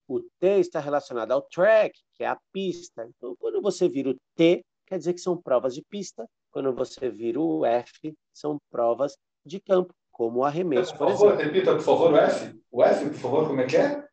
O 0.06 0.20
T 0.20 0.60
está 0.60 0.80
relacionado 0.80 1.32
ao 1.32 1.42
track, 1.42 1.98
que 2.14 2.24
é 2.24 2.26
a 2.26 2.38
pista. 2.52 3.08
Então, 3.08 3.34
quando 3.38 3.62
você 3.62 3.88
vira 3.88 4.10
o 4.10 4.16
T, 4.36 4.62
quer 4.86 4.98
dizer 4.98 5.14
que 5.14 5.20
são 5.20 5.40
provas 5.40 5.74
de 5.74 5.82
pista. 5.82 6.26
Quando 6.50 6.72
você 6.74 7.08
vira 7.10 7.40
o 7.40 7.64
F, 7.64 8.14
são 8.32 8.58
provas 8.70 9.16
de 9.44 9.60
campo, 9.60 9.94
como 10.12 10.40
o 10.40 10.44
arremesso, 10.44 10.92
por, 10.92 11.06
por 11.06 11.12
favor, 11.12 11.32
exemplo. 11.32 11.44
Repita, 11.44 11.74
por 11.74 11.82
favor, 11.82 12.12
o 12.12 12.16
F. 12.16 12.60
O 12.70 12.84
F, 12.84 13.04
por 13.06 13.14
favor, 13.14 13.46
como 13.48 13.60
é 13.60 13.66
que 13.66 13.76
é? 13.76 14.06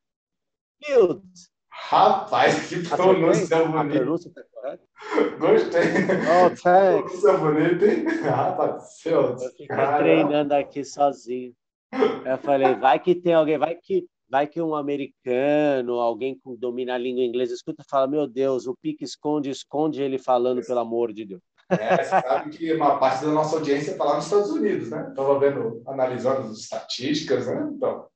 Field. 0.83 1.23
Rapaz, 1.69 2.69
que 2.69 2.87
pronúncia 2.87 3.65
bonita. 3.65 3.99
Pronúncia 3.99 4.31
tá 4.33 4.43
correta? 4.53 4.87
Gostei. 5.39 5.81
Oh, 6.31 6.49
thanks. 6.55 7.21
Pronúncia 7.21 7.37
bonita, 7.37 7.85
hein? 7.85 8.21
Rapaz, 8.21 9.01
Field. 9.01 9.43
Eu 9.43 9.49
fiquei 9.51 9.67
treinando 9.67 10.53
aqui 10.53 10.83
sozinho. 10.83 11.55
Eu 12.25 12.37
falei, 12.37 12.75
vai 12.75 12.99
que 12.99 13.13
tem 13.15 13.33
alguém, 13.33 13.57
vai 13.57 13.75
que 13.75 14.05
vai 14.31 14.47
que 14.47 14.61
um 14.61 14.73
americano, 14.73 15.99
alguém 15.99 16.35
que 16.35 16.57
domina 16.57 16.95
a 16.95 16.97
língua 16.97 17.21
inglesa, 17.21 17.53
escuta 17.53 17.83
e 17.85 17.89
fala, 17.89 18.07
meu 18.07 18.25
Deus, 18.25 18.65
o 18.65 18.73
pique 18.81 19.03
esconde, 19.03 19.49
esconde 19.49 20.01
ele 20.01 20.17
falando, 20.17 20.65
pelo 20.65 20.79
amor 20.79 21.11
de 21.11 21.25
Deus. 21.25 21.41
É, 21.69 21.97
você 21.97 22.09
sabe 22.09 22.49
que 22.51 22.73
uma 22.73 22.97
parte 22.97 23.25
da 23.25 23.31
nossa 23.31 23.57
audiência 23.57 23.91
está 23.91 24.05
lá 24.05 24.15
nos 24.15 24.25
Estados 24.25 24.51
Unidos, 24.51 24.89
né? 24.89 25.07
Estava 25.09 25.37
vendo, 25.37 25.83
analisando 25.85 26.47
as 26.47 26.59
estatísticas, 26.59 27.47
né? 27.47 27.69
Então, 27.73 28.07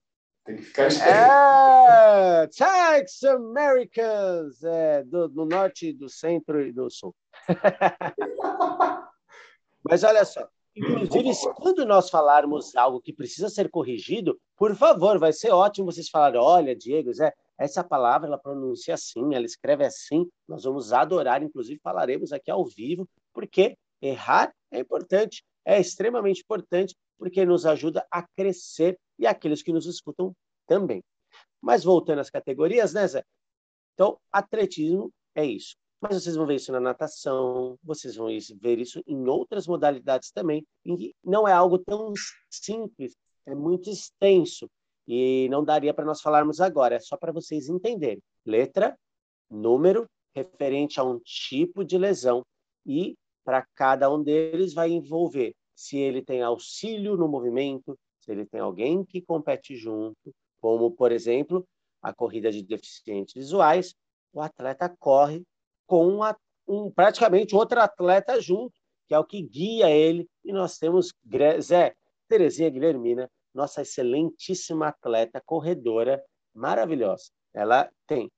tem 0.45 0.55
que 0.55 0.61
ficar 0.61 0.87
esperto. 0.87 1.13
É, 1.13 2.47
Texas 2.47 3.23
Americans, 3.29 4.63
é, 4.63 5.03
do, 5.03 5.27
do 5.27 5.45
norte, 5.45 5.91
do 5.91 6.07
centro 6.07 6.61
e 6.61 6.71
do 6.71 6.89
sul. 6.89 7.13
Mas 9.83 10.03
olha 10.03 10.23
só, 10.25 10.47
Inclusive, 10.75 11.53
quando 11.55 11.85
nós 11.85 12.09
falarmos 12.09 12.75
algo 12.75 12.99
que 12.99 13.13
precisa 13.13 13.47
ser 13.49 13.69
corrigido, 13.69 14.37
por 14.57 14.75
favor, 14.75 15.17
vai 15.17 15.31
ser 15.31 15.51
ótimo 15.51 15.91
vocês 15.91 16.09
falarem: 16.09 16.39
olha, 16.39 16.75
Diego, 16.75 17.13
Zé, 17.13 17.33
essa 17.57 17.81
palavra 17.83 18.27
ela 18.27 18.37
pronuncia 18.37 18.93
assim, 18.93 19.33
ela 19.33 19.45
escreve 19.45 19.85
assim. 19.85 20.29
Nós 20.47 20.63
vamos 20.63 20.91
adorar, 20.91 21.41
inclusive 21.41 21.79
falaremos 21.81 22.33
aqui 22.33 22.51
ao 22.51 22.65
vivo, 22.65 23.07
porque 23.33 23.77
errar 24.01 24.53
é 24.69 24.79
importante, 24.79 25.45
é 25.63 25.79
extremamente 25.79 26.41
importante, 26.41 26.93
porque 27.17 27.45
nos 27.45 27.65
ajuda 27.65 28.05
a 28.11 28.21
crescer 28.35 28.99
e 29.17 29.25
aqueles 29.25 29.63
que 29.63 29.71
nos 29.71 29.85
escutam 29.85 30.35
também. 30.67 31.01
Mas 31.61 31.85
voltando 31.85 32.19
às 32.19 32.29
categorias, 32.29 32.93
né, 32.93 33.07
Zé? 33.07 33.23
Então, 33.93 34.19
atletismo 34.29 35.09
é 35.33 35.45
isso. 35.45 35.77
Mas 36.07 36.21
vocês 36.21 36.35
vão 36.35 36.45
ver 36.45 36.55
isso 36.55 36.71
na 36.71 36.79
natação, 36.79 37.79
vocês 37.83 38.15
vão 38.15 38.27
ver 38.61 38.77
isso 38.77 39.01
em 39.07 39.27
outras 39.27 39.65
modalidades 39.65 40.29
também. 40.29 40.63
E 40.85 41.15
não 41.23 41.47
é 41.47 41.51
algo 41.51 41.79
tão 41.79 42.13
simples, 42.47 43.17
é 43.43 43.55
muito 43.55 43.89
extenso. 43.89 44.69
E 45.07 45.49
não 45.49 45.63
daria 45.63 45.95
para 45.95 46.05
nós 46.05 46.21
falarmos 46.21 46.61
agora, 46.61 46.95
é 46.95 46.99
só 46.99 47.17
para 47.17 47.31
vocês 47.31 47.69
entenderem. 47.69 48.21
Letra, 48.45 48.95
número, 49.49 50.07
referente 50.35 50.99
a 50.99 51.03
um 51.03 51.19
tipo 51.19 51.83
de 51.83 51.97
lesão. 51.97 52.45
E 52.85 53.17
para 53.43 53.65
cada 53.73 54.07
um 54.13 54.21
deles 54.21 54.75
vai 54.75 54.91
envolver 54.91 55.55
se 55.73 55.97
ele 55.97 56.21
tem 56.21 56.43
auxílio 56.43 57.17
no 57.17 57.27
movimento, 57.27 57.97
se 58.19 58.31
ele 58.31 58.45
tem 58.45 58.59
alguém 58.59 59.03
que 59.03 59.23
compete 59.23 59.75
junto, 59.75 60.31
como, 60.61 60.91
por 60.91 61.11
exemplo, 61.11 61.67
a 61.99 62.13
corrida 62.13 62.51
de 62.51 62.61
deficientes 62.61 63.33
visuais, 63.33 63.95
o 64.31 64.39
atleta 64.39 64.87
corre 64.99 65.43
com 65.85 66.19
um, 66.67 66.91
praticamente 66.91 67.55
outro 67.55 67.79
atleta 67.79 68.39
junto, 68.41 68.73
que 69.07 69.13
é 69.13 69.19
o 69.19 69.25
que 69.25 69.41
guia 69.41 69.89
ele. 69.89 70.27
E 70.43 70.51
nós 70.51 70.77
temos 70.77 71.13
Zé, 71.61 71.95
Terezinha 72.27 72.69
Guilhermina, 72.69 73.29
nossa 73.53 73.81
excelentíssima 73.81 74.87
atleta, 74.87 75.41
corredora, 75.45 76.23
maravilhosa. 76.53 77.31
Ela 77.53 77.89
tem. 78.07 78.29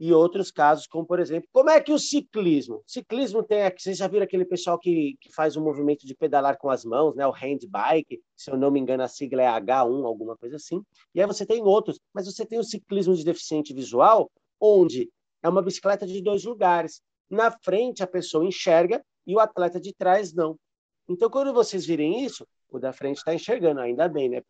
E 0.00 0.12
outros 0.12 0.50
casos, 0.50 0.86
como 0.88 1.06
por 1.06 1.20
exemplo, 1.20 1.48
como 1.52 1.70
é 1.70 1.80
que 1.80 1.92
o 1.92 1.98
ciclismo? 1.98 2.82
Ciclismo 2.84 3.44
tem 3.44 3.62
aqui, 3.62 3.80
vocês 3.80 3.96
já 3.96 4.08
viram 4.08 4.24
aquele 4.24 4.44
pessoal 4.44 4.78
que, 4.78 5.16
que 5.20 5.32
faz 5.32 5.56
o 5.56 5.60
um 5.60 5.64
movimento 5.64 6.04
de 6.04 6.14
pedalar 6.16 6.58
com 6.58 6.68
as 6.68 6.84
mãos, 6.84 7.14
né? 7.14 7.24
o 7.26 7.30
handbike, 7.30 8.20
se 8.36 8.50
eu 8.50 8.56
não 8.56 8.72
me 8.72 8.80
engano 8.80 9.04
a 9.04 9.08
sigla 9.08 9.42
é 9.42 9.46
H1, 9.46 10.04
alguma 10.04 10.36
coisa 10.36 10.56
assim. 10.56 10.82
E 11.14 11.20
aí 11.20 11.26
você 11.26 11.46
tem 11.46 11.62
outros, 11.62 12.00
mas 12.12 12.26
você 12.26 12.44
tem 12.44 12.58
o 12.58 12.64
ciclismo 12.64 13.14
de 13.14 13.24
deficiente 13.24 13.72
visual, 13.72 14.30
onde 14.60 15.08
é 15.44 15.48
uma 15.48 15.62
bicicleta 15.62 16.06
de 16.06 16.22
dois 16.22 16.44
lugares. 16.44 17.02
Na 17.28 17.50
frente 17.50 18.02
a 18.02 18.06
pessoa 18.06 18.46
enxerga 18.46 19.04
e 19.26 19.36
o 19.36 19.38
atleta 19.38 19.78
de 19.78 19.92
trás 19.92 20.32
não. 20.32 20.58
Então, 21.06 21.28
quando 21.28 21.52
vocês 21.52 21.84
virem 21.84 22.24
isso, 22.24 22.46
o 22.70 22.78
da 22.78 22.94
frente 22.94 23.18
está 23.18 23.34
enxergando, 23.34 23.80
ainda 23.80 24.08
bem, 24.08 24.30
né? 24.30 24.42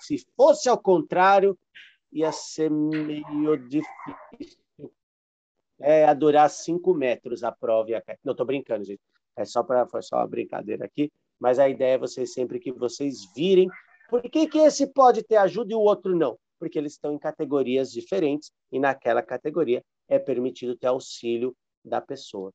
Se 0.00 0.26
fosse 0.36 0.68
ao 0.68 0.76
contrário, 0.76 1.56
ia 2.12 2.32
ser 2.32 2.68
meio 2.68 3.56
difícil. 3.68 4.60
É, 5.78 6.04
a 6.04 6.12
durar 6.12 6.50
cinco 6.50 6.92
metros 6.92 7.44
a 7.44 7.52
prova. 7.52 7.96
A... 7.96 8.02
Não, 8.24 8.32
estou 8.32 8.44
brincando, 8.44 8.84
gente. 8.84 9.00
É 9.36 9.44
só 9.44 9.62
para 9.62 9.86
foi 9.86 10.02
só 10.02 10.16
uma 10.16 10.26
brincadeira 10.26 10.84
aqui. 10.84 11.12
Mas 11.38 11.60
a 11.60 11.68
ideia 11.68 11.94
é 11.94 11.98
vocês 11.98 12.32
sempre 12.32 12.58
que 12.58 12.72
vocês 12.72 13.32
virem. 13.34 13.68
Por 14.10 14.20
que, 14.22 14.48
que 14.48 14.58
esse 14.58 14.88
pode 14.88 15.22
ter 15.22 15.36
ajuda 15.36 15.72
e 15.72 15.76
o 15.76 15.80
outro 15.80 16.14
não? 16.14 16.36
Porque 16.58 16.76
eles 16.76 16.92
estão 16.92 17.14
em 17.14 17.18
categorias 17.18 17.92
diferentes 17.92 18.50
e 18.70 18.80
naquela 18.80 19.22
categoria 19.22 19.82
é 20.10 20.18
permitido 20.18 20.76
ter 20.76 20.88
auxílio 20.88 21.56
da 21.82 22.00
pessoa. 22.00 22.52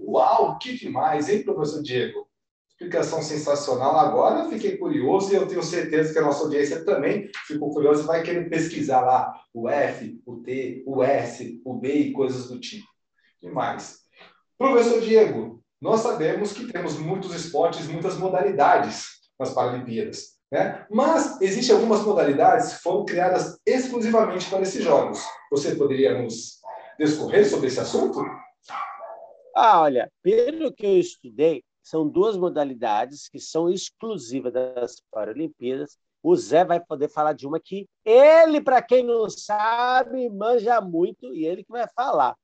Uau, 0.00 0.58
que 0.58 0.76
demais, 0.76 1.28
hein, 1.28 1.44
professor 1.44 1.82
Diego? 1.82 2.28
Explicação 2.68 3.22
sensacional. 3.22 3.96
Agora 3.96 4.48
fiquei 4.48 4.76
curioso 4.76 5.32
e 5.32 5.36
eu 5.36 5.46
tenho 5.46 5.62
certeza 5.62 6.12
que 6.12 6.18
a 6.18 6.22
nossa 6.22 6.42
audiência 6.44 6.84
também 6.84 7.30
ficou 7.46 7.70
curiosa 7.70 8.02
e 8.02 8.06
vai 8.06 8.22
querer 8.22 8.50
pesquisar 8.50 9.02
lá 9.02 9.32
o 9.54 9.68
F, 9.68 10.20
o 10.26 10.36
T, 10.38 10.82
o 10.86 11.02
S, 11.02 11.60
o 11.64 11.74
B 11.74 11.94
e 11.94 12.12
coisas 12.12 12.48
do 12.48 12.58
tipo. 12.58 12.86
Demais. 13.40 14.00
Professor 14.58 15.00
Diego, 15.00 15.62
nós 15.80 16.00
sabemos 16.00 16.52
que 16.52 16.70
temos 16.70 16.98
muitos 16.98 17.34
esportes, 17.34 17.86
muitas 17.86 18.18
modalidades 18.18 19.30
nas 19.38 19.54
Paralimpíadas. 19.54 20.39
Né? 20.50 20.84
Mas 20.90 21.40
existem 21.40 21.74
algumas 21.74 22.04
modalidades 22.04 22.74
que 22.74 22.82
foram 22.82 23.04
criadas 23.04 23.58
exclusivamente 23.64 24.50
para 24.50 24.62
esses 24.62 24.82
jogos. 24.82 25.24
Você 25.50 25.76
poderia 25.76 26.20
nos 26.20 26.60
discorrer 26.98 27.48
sobre 27.48 27.68
esse 27.68 27.78
assunto? 27.78 28.20
Ah, 29.54 29.80
olha, 29.80 30.10
pelo 30.22 30.72
que 30.72 30.84
eu 30.84 30.98
estudei, 30.98 31.62
são 31.82 32.08
duas 32.08 32.36
modalidades 32.36 33.28
que 33.28 33.38
são 33.38 33.70
exclusivas 33.70 34.52
das 34.52 35.02
Paralimpíadas. 35.10 35.96
O 36.22 36.36
Zé 36.36 36.64
vai 36.64 36.80
poder 36.80 37.08
falar 37.08 37.32
de 37.32 37.46
uma 37.46 37.60
que 37.60 37.88
ele, 38.04 38.60
para 38.60 38.82
quem 38.82 39.04
não 39.04 39.30
sabe, 39.30 40.28
manja 40.28 40.80
muito 40.80 41.32
e 41.32 41.46
ele 41.46 41.64
que 41.64 41.70
vai 41.70 41.86
falar. 41.94 42.36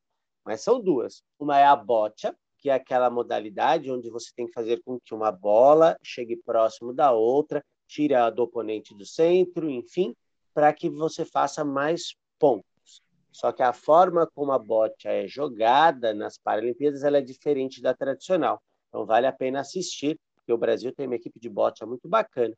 Mas 0.45 0.63
são 0.63 0.81
duas. 0.81 1.23
Uma 1.39 1.59
é 1.59 1.65
a 1.65 1.77
bocha, 1.77 2.35
que 2.59 2.71
é 2.71 2.75
aquela 2.75 3.11
modalidade 3.11 3.91
onde 3.91 4.09
você 4.11 4.31
tem 4.35 4.47
que 4.47 4.53
fazer 4.53 4.81
com 4.85 4.99
que 5.05 5.15
uma 5.15 5.31
bola 5.31 5.97
chegue 6.03 6.37
próximo 6.37 6.93
da 6.93 7.13
outra 7.13 7.63
tira 7.87 8.31
do 8.31 8.43
oponente 8.43 8.95
do 8.95 9.05
centro, 9.05 9.71
enfim, 9.71 10.15
para 10.55 10.73
que 10.73 10.89
você 10.89 11.25
faça 11.25 11.65
mais 11.65 12.15
pontos. 12.39 13.03
Só 13.31 13.53
que 13.53 13.63
a 13.63 13.73
forma 13.73 14.27
como 14.35 14.53
a 14.53 14.59
bote 14.59 15.07
é 15.07 15.27
jogada 15.27 16.15
nas 16.15 16.39
Paralimpíadas 16.39 17.05
ela 17.05 17.19
é 17.19 17.23
diferente 17.23 17.83
da 17.83 17.93
tradicional. 17.93 18.63
Então 18.89 19.05
vale 19.05 19.27
a 19.27 19.33
pena 19.33 19.61
assistir, 19.61 20.19
porque 20.35 20.53
o 20.53 20.57
Brasil 20.57 20.93
tem 20.95 21.07
uma 21.07 21.17
equipe 21.17 21.39
de 21.39 21.51
bote 21.51 21.85
muito 21.85 22.09
bacana. 22.09 22.55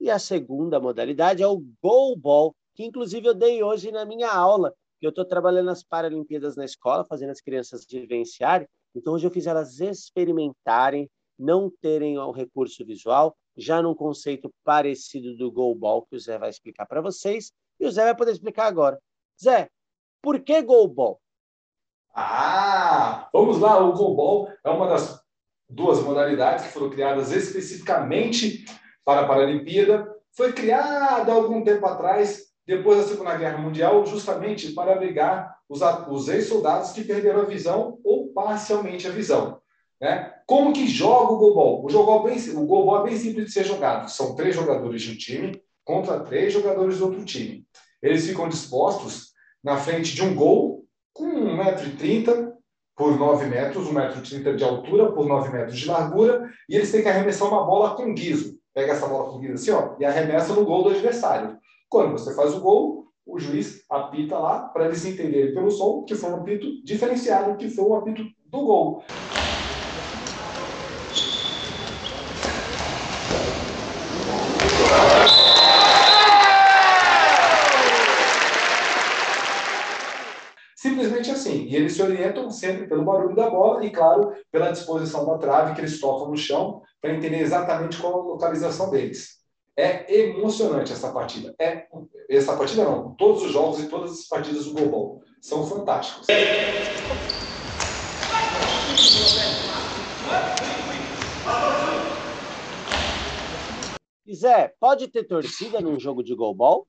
E 0.00 0.08
a 0.08 0.18
segunda 0.18 0.78
modalidade 0.78 1.42
é 1.42 1.46
o 1.48 1.60
goalball, 1.82 2.54
que 2.74 2.84
inclusive 2.84 3.26
eu 3.26 3.34
dei 3.34 3.62
hoje 3.62 3.90
na 3.90 4.04
minha 4.04 4.30
aula, 4.32 4.72
que 5.00 5.06
eu 5.06 5.10
estou 5.10 5.24
trabalhando 5.24 5.66
nas 5.66 5.82
Paralimpíadas 5.82 6.54
na 6.54 6.64
escola, 6.64 7.04
fazendo 7.04 7.30
as 7.30 7.40
crianças 7.40 7.84
vivenciarem. 7.84 8.68
Então 8.94 9.14
hoje 9.14 9.26
eu 9.26 9.30
fiz 9.30 9.46
elas 9.46 9.80
experimentarem, 9.80 11.10
não 11.36 11.70
terem 11.80 12.18
o 12.18 12.30
recurso 12.30 12.84
visual, 12.84 13.36
já 13.58 13.82
num 13.82 13.94
conceito 13.94 14.54
parecido 14.64 15.36
do 15.36 15.50
goalball, 15.50 16.06
que 16.06 16.14
o 16.14 16.20
Zé 16.20 16.38
vai 16.38 16.48
explicar 16.48 16.86
para 16.86 17.00
vocês, 17.00 17.52
E 17.80 17.86
o 17.86 17.90
Zé 17.90 18.04
vai 18.04 18.16
poder 18.16 18.32
explicar 18.32 18.66
agora. 18.66 18.98
Zé, 19.40 19.68
por 20.22 20.40
que 20.40 20.62
goalball? 20.62 21.20
Ah, 22.14 23.28
vamos 23.32 23.58
lá. 23.58 23.78
O 23.78 23.92
goalball 23.92 24.50
é 24.64 24.70
uma 24.70 24.88
das 24.88 25.20
duas 25.68 26.00
modalidades 26.02 26.66
que 26.66 26.72
foram 26.72 26.90
criadas 26.90 27.30
especificamente 27.30 28.64
para 29.04 29.20
a 29.20 29.28
Paralimpíada. 29.28 30.12
Foi 30.32 30.52
criada 30.52 31.32
algum 31.32 31.62
tempo 31.62 31.86
atrás, 31.86 32.52
depois 32.66 32.98
da 32.98 33.04
Segunda 33.04 33.36
Guerra 33.36 33.58
Mundial, 33.58 34.04
justamente 34.06 34.72
para 34.72 34.92
abrigar 34.92 35.56
os 35.68 36.28
ex-soldados 36.28 36.92
que 36.92 37.04
perderam 37.04 37.42
a 37.42 37.44
visão 37.44 38.00
ou 38.02 38.32
parcialmente 38.32 39.06
a 39.06 39.10
visão. 39.10 39.60
Né? 40.00 40.34
Como 40.48 40.72
que 40.72 40.88
joga 40.88 41.34
o 41.34 41.36
goalball? 41.36 41.84
O, 41.84 41.90
jogo 41.90 42.06
goalball 42.64 43.00
é 43.06 43.10
bem 43.10 43.18
simples 43.18 43.44
de 43.44 43.52
ser 43.52 43.64
jogado. 43.64 44.08
São 44.08 44.34
três 44.34 44.54
jogadores 44.56 45.02
de 45.02 45.12
um 45.12 45.14
time 45.14 45.62
contra 45.84 46.20
três 46.20 46.54
jogadores 46.54 46.96
do 46.96 47.04
outro 47.04 47.22
time. 47.22 47.66
Eles 48.02 48.26
ficam 48.26 48.48
dispostos 48.48 49.34
na 49.62 49.76
frente 49.76 50.14
de 50.14 50.22
um 50.22 50.34
gol 50.34 50.86
com 51.12 51.26
1,30m 51.26 52.54
por 52.96 53.18
9 53.18 53.44
metros, 53.44 53.88
1,30m 53.88 54.56
de 54.56 54.64
altura 54.64 55.12
por 55.12 55.26
9 55.26 55.50
metros 55.50 55.78
de 55.78 55.86
largura, 55.86 56.50
e 56.66 56.76
eles 56.76 56.90
têm 56.90 57.02
que 57.02 57.08
arremessar 57.08 57.46
uma 57.46 57.66
bola 57.66 57.94
com 57.94 58.14
guiso. 58.14 58.58
Pega 58.72 58.92
essa 58.92 59.06
bola 59.06 59.30
com 59.30 59.40
guiso 59.40 59.52
assim, 59.52 59.70
ó, 59.70 59.96
e 60.00 60.04
arremessa 60.06 60.54
no 60.54 60.64
gol 60.64 60.84
do 60.84 60.90
adversário. 60.90 61.58
Quando 61.90 62.12
você 62.12 62.34
faz 62.34 62.54
o 62.54 62.60
gol, 62.60 63.08
o 63.26 63.38
juiz 63.38 63.84
apita 63.90 64.38
lá 64.38 64.60
para 64.60 64.86
eles 64.86 65.04
entenderem 65.04 65.52
pelo 65.52 65.70
som 65.70 66.04
que 66.04 66.14
foi 66.14 66.30
um 66.30 66.36
apito 66.36 66.82
diferenciado, 66.82 67.54
que 67.58 67.68
foi 67.68 67.84
o 67.84 67.96
apito 67.96 68.22
do 68.46 68.62
gol. 68.62 69.04
Simplesmente 80.78 81.32
assim. 81.32 81.57
E 81.68 81.76
eles 81.76 81.92
se 81.92 82.00
orientam 82.00 82.50
sempre 82.50 82.86
pelo 82.86 83.04
barulho 83.04 83.36
da 83.36 83.50
bola 83.50 83.84
e, 83.84 83.90
claro, 83.90 84.32
pela 84.50 84.70
disposição 84.70 85.26
da 85.26 85.36
trave 85.36 85.74
que 85.74 85.82
eles 85.82 86.00
tocam 86.00 86.30
no 86.30 86.36
chão 86.36 86.80
para 86.98 87.12
entender 87.12 87.40
exatamente 87.40 88.00
qual 88.00 88.22
a 88.22 88.24
localização 88.24 88.88
deles. 88.88 89.36
É 89.76 90.10
emocionante 90.18 90.94
essa 90.94 91.12
partida. 91.12 91.54
É 91.60 91.86
essa 92.30 92.56
partida 92.56 92.84
não, 92.84 93.14
todos 93.16 93.42
os 93.42 93.52
jogos 93.52 93.80
e 93.80 93.88
todas 93.90 94.12
as 94.12 94.26
partidas 94.26 94.64
do 94.64 94.72
Global 94.72 95.20
são 95.42 95.66
fantásticos. 95.66 96.26
Zé, 104.34 104.74
pode 104.80 105.08
ter 105.08 105.24
torcida 105.24 105.82
num 105.82 106.00
jogo 106.00 106.22
de 106.22 106.34
goalball? 106.34 106.88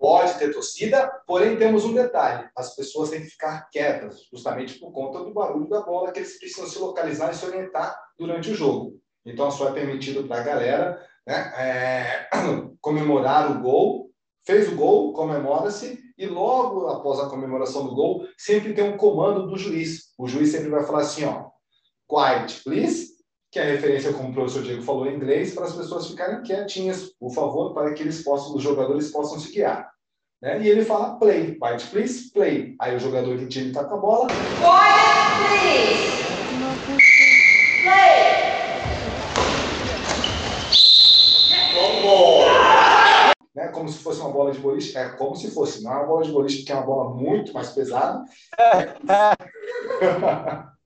Pode 0.00 0.38
ter 0.38 0.50
torcida, 0.50 1.06
porém 1.26 1.58
temos 1.58 1.84
um 1.84 1.92
detalhe: 1.92 2.48
as 2.56 2.74
pessoas 2.74 3.10
têm 3.10 3.20
que 3.20 3.28
ficar 3.28 3.68
quietas, 3.70 4.22
justamente 4.32 4.78
por 4.78 4.90
conta 4.92 5.22
do 5.22 5.34
barulho 5.34 5.68
da 5.68 5.82
bola, 5.82 6.10
que 6.10 6.20
eles 6.20 6.38
precisam 6.38 6.66
se 6.66 6.78
localizar 6.78 7.30
e 7.30 7.34
se 7.34 7.44
orientar 7.44 8.00
durante 8.18 8.50
o 8.50 8.54
jogo. 8.54 8.98
Então, 9.26 9.50
só 9.50 9.68
é 9.68 9.72
permitido 9.72 10.26
para 10.26 10.40
a 10.40 10.44
galera 10.44 11.06
né, 11.26 11.52
é, 11.54 12.28
comemorar 12.80 13.50
o 13.52 13.60
gol, 13.60 14.10
fez 14.42 14.72
o 14.72 14.74
gol, 14.74 15.12
comemora-se, 15.12 16.00
e 16.16 16.26
logo 16.26 16.86
após 16.88 17.20
a 17.20 17.28
comemoração 17.28 17.86
do 17.86 17.94
gol, 17.94 18.26
sempre 18.38 18.72
tem 18.72 18.84
um 18.84 18.96
comando 18.96 19.46
do 19.46 19.58
juiz. 19.58 20.14
O 20.18 20.26
juiz 20.26 20.50
sempre 20.50 20.70
vai 20.70 20.82
falar 20.82 21.00
assim, 21.00 21.26
ó, 21.26 21.50
quiet, 22.08 22.64
please, 22.64 23.09
que 23.50 23.58
é 23.58 23.62
a 23.62 23.66
referência, 23.66 24.12
como 24.12 24.28
o 24.28 24.32
professor 24.32 24.62
Diego 24.62 24.82
falou 24.82 25.06
em 25.08 25.16
inglês, 25.16 25.52
para 25.54 25.64
as 25.64 25.74
pessoas 25.74 26.06
ficarem 26.06 26.40
quietinhas, 26.42 27.06
por 27.18 27.32
favor, 27.32 27.74
para 27.74 27.92
que 27.92 28.02
eles 28.02 28.22
possam, 28.22 28.54
os 28.54 28.62
jogadores 28.62 29.10
possam 29.10 29.40
se 29.40 29.50
guiar. 29.52 29.90
Né? 30.40 30.62
E 30.62 30.68
ele 30.68 30.84
fala 30.84 31.18
play, 31.18 31.56
quiet, 31.56 31.84
please, 31.90 32.30
play. 32.32 32.76
Aí 32.78 32.94
o 32.94 33.00
jogador 33.00 33.36
do 33.36 33.48
time 33.48 33.68
está 33.68 33.82
com 33.84 33.94
a 33.96 33.98
bola. 33.98 34.28
Quiet, 34.28 34.38
please. 35.60 36.20
Play. 37.82 38.50
Né? 43.52 43.66
Como 43.68 43.88
se 43.88 43.98
fosse 43.98 44.20
uma 44.20 44.30
bola 44.30 44.52
de 44.52 44.60
boliche. 44.60 44.96
É 44.96 45.08
como 45.08 45.34
se 45.34 45.50
fosse, 45.50 45.82
não 45.82 45.92
é 45.92 45.96
uma 45.96 46.06
bola 46.06 46.22
de 46.24 46.30
boliche, 46.30 46.58
porque 46.58 46.70
é 46.72 46.76
uma 46.76 46.86
bola 46.86 47.12
muito 47.14 47.52
mais 47.52 47.70
pesada. 47.70 48.24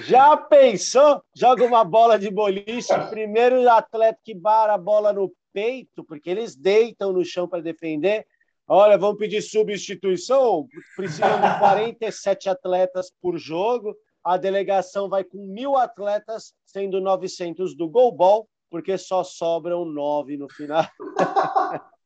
Já 0.00 0.36
pensou? 0.36 1.22
Joga 1.34 1.64
uma 1.64 1.84
bola 1.84 2.18
de 2.18 2.30
boliche, 2.30 2.92
primeiro 3.10 3.68
atleta 3.68 4.18
que 4.24 4.34
bara 4.34 4.74
a 4.74 4.78
bola 4.78 5.12
no 5.12 5.32
peito, 5.52 6.04
porque 6.04 6.30
eles 6.30 6.56
deitam 6.56 7.12
no 7.12 7.24
chão 7.24 7.48
para 7.48 7.62
defender. 7.62 8.26
Olha, 8.66 8.96
vamos 8.96 9.18
pedir 9.18 9.42
substituição. 9.42 10.66
Precisam 10.96 11.40
de 11.40 11.58
47 11.58 12.48
atletas 12.48 13.12
por 13.20 13.36
jogo. 13.36 13.96
A 14.22 14.36
delegação 14.36 15.08
vai 15.08 15.24
com 15.24 15.38
mil 15.46 15.76
atletas, 15.76 16.54
sendo 16.64 17.00
900 17.00 17.76
do 17.76 17.88
goalball, 17.88 18.48
porque 18.70 18.96
só 18.96 19.24
sobram 19.24 19.84
nove 19.84 20.36
no 20.36 20.48
final. 20.48 20.86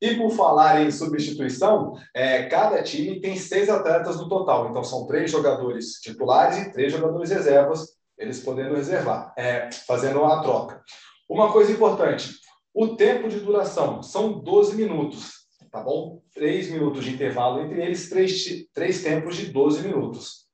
E 0.00 0.14
por 0.14 0.30
falar 0.30 0.82
em 0.82 0.90
substituição, 0.90 1.94
é, 2.14 2.44
cada 2.44 2.82
time 2.82 3.18
tem 3.20 3.36
seis 3.36 3.70
atletas 3.70 4.16
no 4.16 4.28
total. 4.28 4.68
Então 4.68 4.84
são 4.84 5.06
três 5.06 5.30
jogadores 5.30 5.92
titulares 6.02 6.58
e 6.58 6.72
três 6.72 6.92
jogadores 6.92 7.30
reservas, 7.30 7.96
eles 8.18 8.40
podendo 8.40 8.74
reservar, 8.74 9.32
é, 9.36 9.70
fazendo 9.86 10.22
a 10.24 10.42
troca. 10.42 10.82
Uma 11.28 11.50
coisa 11.50 11.72
importante: 11.72 12.34
o 12.74 12.88
tempo 12.88 13.28
de 13.28 13.40
duração 13.40 14.02
são 14.02 14.38
12 14.38 14.76
minutos, 14.76 15.46
tá 15.70 15.80
bom? 15.80 16.20
Três 16.34 16.70
minutos 16.70 17.02
de 17.02 17.14
intervalo 17.14 17.62
entre 17.62 17.82
eles, 17.82 18.10
três, 18.10 18.66
três 18.74 19.02
tempos 19.02 19.36
de 19.36 19.46
12 19.46 19.82
minutos. 19.82 20.46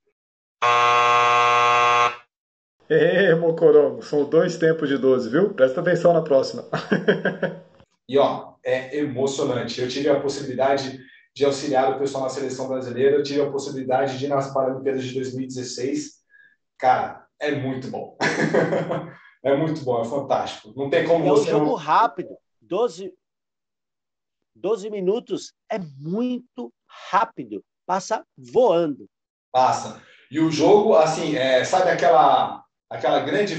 Ê, 2.89 3.33
Mocorongo, 3.35 4.01
são 4.03 4.23
dois 4.29 4.57
tempos 4.57 4.87
de 4.87 4.97
12, 4.97 5.29
viu? 5.29 5.53
Presta 5.53 5.81
atenção 5.81 6.13
na 6.13 6.21
próxima. 6.21 6.63
E 8.05 8.17
ó, 8.17 8.52
é 8.65 8.97
emocionante. 8.97 9.81
Eu 9.81 9.87
tive 9.87 10.09
a 10.09 10.19
possibilidade 10.19 10.99
de 11.35 11.45
auxiliar 11.45 11.91
o 11.91 11.99
pessoal 11.99 12.23
na 12.23 12.29
seleção 12.29 12.67
brasileira, 12.67 13.17
eu 13.17 13.23
tive 13.23 13.41
a 13.41 13.51
possibilidade 13.51 14.17
de 14.17 14.25
ir 14.25 14.27
nas 14.27 14.53
Paralimpíadas 14.53 15.03
de 15.03 15.13
2016. 15.15 16.21
Cara, 16.77 17.25
é 17.39 17.51
muito 17.51 17.87
bom. 17.89 18.17
é 19.43 19.55
muito 19.57 19.81
bom, 19.81 20.01
é 20.01 20.05
fantástico. 20.05 20.73
Não 20.75 20.89
tem 20.89 21.05
como 21.07 21.25
é 21.25 21.29
você. 21.29 21.49
É 21.49 21.55
um 21.55 21.59
jogo 21.59 21.75
rápido. 21.75 22.37
12, 22.61 23.13
12 24.55 24.89
minutos 24.89 25.53
é 25.69 25.79
muito 25.79 26.71
rápido. 26.87 27.63
Passa 27.85 28.23
voando. 28.37 29.09
Passa. 29.51 30.01
E 30.31 30.39
o 30.39 30.51
jogo, 30.51 30.95
assim, 30.95 31.35
é, 31.35 31.63
sabe 31.63 31.89
aquela 31.89 32.63
aquela 32.89 33.19
grande, 33.21 33.55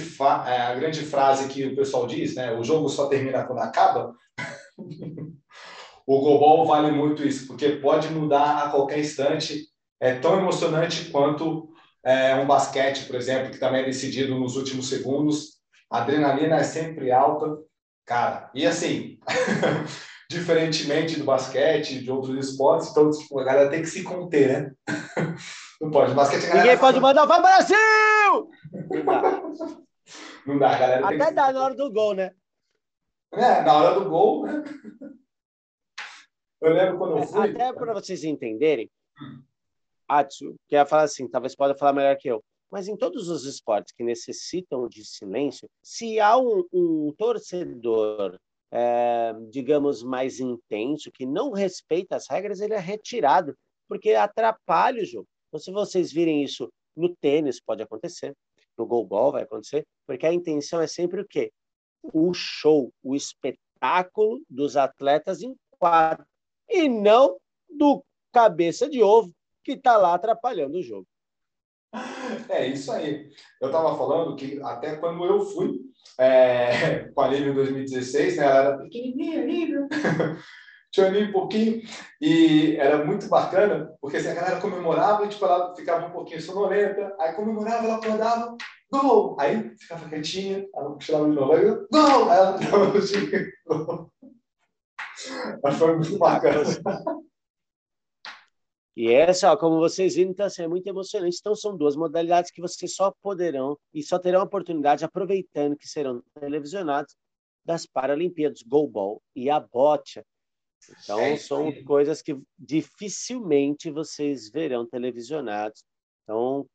é, 0.46 0.60
a 0.60 0.74
grande 0.74 1.04
frase 1.04 1.48
que 1.48 1.66
o 1.66 1.74
pessoal 1.74 2.06
diz, 2.06 2.36
né? 2.36 2.52
O 2.52 2.62
jogo 2.62 2.88
só 2.88 3.08
termina 3.08 3.44
quando 3.44 3.58
acaba. 3.58 4.14
o 6.06 6.20
Global 6.20 6.66
vale 6.66 6.90
muito 6.90 7.26
isso, 7.26 7.46
porque 7.46 7.70
pode 7.70 8.08
mudar 8.08 8.64
a 8.64 8.70
qualquer 8.70 8.98
instante. 8.98 9.62
É 10.00 10.14
tão 10.14 10.38
emocionante 10.38 11.10
quanto 11.10 11.68
é, 12.04 12.34
um 12.36 12.46
basquete, 12.46 13.06
por 13.06 13.16
exemplo, 13.16 13.50
que 13.50 13.58
também 13.58 13.82
é 13.82 13.86
decidido 13.86 14.38
nos 14.38 14.56
últimos 14.56 14.88
segundos. 14.88 15.54
A 15.90 16.02
adrenalina 16.02 16.56
é 16.56 16.62
sempre 16.62 17.10
alta, 17.10 17.56
cara. 18.04 18.50
E 18.54 18.66
assim, 18.66 19.18
diferentemente 20.28 21.18
do 21.18 21.24
basquete, 21.24 22.00
de 22.00 22.10
outros 22.10 22.50
esportes, 22.50 22.90
então 22.90 23.10
tipo, 23.10 23.38
a 23.38 23.44
galera 23.44 23.70
tem 23.70 23.80
que 23.80 23.88
se 23.88 24.02
conter, 24.02 24.48
né? 24.48 24.72
Não 25.80 25.90
pode. 25.90 26.12
O 26.12 26.14
basquete, 26.14 26.52
Ninguém 26.54 26.78
pode 26.78 27.00
mandar, 27.00 27.24
vai 27.26 27.40
Brasil! 27.40 28.50
Não 28.72 29.04
dá. 29.04 29.42
Não 30.46 30.58
dá, 30.58 30.78
galera. 30.78 31.06
Até 31.06 31.32
dá 31.32 31.52
na 31.52 31.62
hora 31.62 31.74
do 31.74 31.92
gol, 31.92 32.14
né? 32.14 32.30
É, 33.36 33.62
na 33.62 33.76
hora 33.76 34.00
do 34.00 34.08
gol, 34.08 34.44
né? 34.46 34.62
Eu 36.60 36.72
lembro 36.72 36.98
quando 36.98 37.18
eu 37.18 37.22
fui. 37.24 37.50
Até 37.50 37.72
para 37.72 37.92
vocês 37.92 38.24
entenderem, 38.24 38.90
Atsu, 40.08 40.54
que 40.68 40.74
ia 40.74 40.86
falar 40.86 41.02
assim, 41.02 41.28
talvez 41.28 41.54
pode 41.54 41.78
falar 41.78 41.92
melhor 41.92 42.16
que 42.16 42.28
eu. 42.28 42.42
Mas 42.70 42.88
em 42.88 42.96
todos 42.96 43.28
os 43.28 43.44
esportes 43.44 43.92
que 43.94 44.02
necessitam 44.02 44.88
de 44.88 45.04
silêncio, 45.04 45.68
se 45.82 46.18
há 46.18 46.36
um, 46.36 46.64
um 46.72 47.14
torcedor, 47.16 48.38
é, 48.72 49.32
digamos, 49.50 50.02
mais 50.02 50.40
intenso, 50.40 51.10
que 51.12 51.26
não 51.26 51.52
respeita 51.52 52.16
as 52.16 52.28
regras, 52.28 52.60
ele 52.60 52.74
é 52.74 52.78
retirado, 52.78 53.54
porque 53.88 54.14
atrapalha 54.14 55.02
o 55.02 55.06
jogo. 55.06 55.28
Então, 55.48 55.60
se 55.60 55.70
vocês 55.70 56.12
virem 56.12 56.42
isso 56.42 56.68
no 56.96 57.14
tênis, 57.14 57.60
pode 57.60 57.82
acontecer, 57.82 58.34
no 58.76 58.86
goalball 58.86 59.32
vai 59.32 59.42
acontecer, 59.42 59.86
porque 60.06 60.26
a 60.26 60.32
intenção 60.32 60.80
é 60.80 60.86
sempre 60.86 61.20
o 61.20 61.26
quê? 61.28 61.52
O 62.12 62.32
show, 62.34 62.92
o 63.02 63.14
espetáculo 63.14 64.40
dos 64.48 64.76
atletas 64.76 65.42
em 65.42 65.56
quadro, 65.78 66.24
e 66.68 66.88
não 66.88 67.36
do 67.68 68.04
cabeça 68.32 68.88
de 68.88 69.02
ovo 69.02 69.32
que 69.62 69.72
está 69.72 69.96
lá 69.96 70.14
atrapalhando 70.14 70.78
o 70.78 70.82
jogo. 70.82 71.06
É 72.48 72.66
isso 72.66 72.90
aí. 72.90 73.30
Eu 73.60 73.68
estava 73.68 73.96
falando 73.96 74.34
que 74.34 74.60
até 74.62 74.96
quando 74.96 75.24
eu 75.24 75.40
fui 75.40 75.80
é, 76.18 77.08
com 77.14 77.20
a 77.20 77.28
Lívia 77.28 77.50
em 77.50 77.54
2016, 77.54 78.36
né, 78.36 78.44
ela 78.44 78.58
era 78.58 78.78
pequenininha, 78.78 79.44
Lívia, 79.44 79.88
tinha 80.92 81.08
um 81.08 81.32
pouquinho, 81.32 81.82
e 82.20 82.76
era 82.76 83.04
muito 83.04 83.28
bacana, 83.28 83.92
porque 84.00 84.16
assim, 84.16 84.28
a 84.28 84.34
galera 84.34 84.60
comemorava 84.60 85.26
tipo, 85.26 85.44
ela 85.44 85.74
ficava 85.74 86.06
um 86.06 86.10
pouquinho 86.10 86.40
sonolenta, 86.40 87.14
aí 87.18 87.32
comemorava, 87.32 87.84
ela 87.84 87.96
acordava, 87.96 88.56
gol! 89.00 89.36
Aí 89.38 89.76
ficava 89.76 90.08
quietinha, 90.08 90.68
ela 90.74 90.94
puxava 90.94 91.28
de 91.28 91.34
novo, 91.34 91.52
aí 91.52 91.64
gol! 91.64 92.30
Aí 92.30 92.38
ela 92.38 92.52
dava 92.52 92.86
no 92.86 94.10
Mas 95.62 95.76
foi 95.76 95.96
muito 95.96 96.18
bacana. 96.18 96.64
E 98.96 99.12
essa, 99.12 99.52
ó, 99.52 99.56
como 99.56 99.78
vocês 99.78 100.14
viram, 100.14 100.30
então, 100.30 100.46
assim, 100.46 100.62
é 100.62 100.68
muito 100.68 100.86
emocionante. 100.86 101.38
Então, 101.40 101.54
são 101.56 101.76
duas 101.76 101.96
modalidades 101.96 102.52
que 102.52 102.60
vocês 102.60 102.94
só 102.94 103.12
poderão 103.22 103.76
e 103.92 104.02
só 104.04 104.20
terão 104.20 104.40
a 104.40 104.44
oportunidade, 104.44 105.04
aproveitando 105.04 105.76
que 105.76 105.88
serão 105.88 106.22
televisionados, 106.38 107.16
das 107.64 107.86
Paralimpíadas, 107.86 108.62
Goalball 108.62 109.20
e 109.34 109.50
a 109.50 109.58
Bocha. 109.58 110.24
Então, 111.02 111.20
é 111.20 111.36
são 111.36 111.72
coisas 111.84 112.22
que 112.22 112.38
dificilmente 112.58 113.90
vocês 113.90 114.50
verão 114.50 114.86
televisionados. 114.86 115.82
Então, 116.22 116.68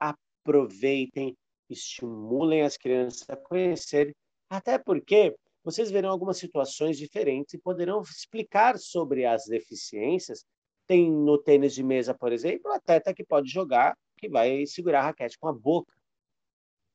aproveitem, 0.00 1.36
estimulem 1.72 2.62
as 2.62 2.76
crianças 2.76 3.28
a 3.28 3.36
conhecerem, 3.36 4.14
até 4.48 4.78
porque 4.78 5.34
vocês 5.64 5.90
verão 5.90 6.10
algumas 6.10 6.38
situações 6.38 6.98
diferentes 6.98 7.54
e 7.54 7.58
poderão 7.58 8.02
explicar 8.02 8.78
sobre 8.78 9.24
as 9.24 9.44
deficiências. 9.44 10.44
Tem 10.86 11.10
no 11.10 11.38
tênis 11.38 11.74
de 11.74 11.82
mesa, 11.82 12.12
por 12.12 12.32
exemplo, 12.32 12.72
atleta 12.72 13.14
que 13.14 13.24
pode 13.24 13.48
jogar, 13.48 13.96
que 14.18 14.28
vai 14.28 14.66
segurar 14.66 15.00
a 15.00 15.04
raquete 15.04 15.38
com 15.38 15.48
a 15.48 15.52
boca. 15.52 15.92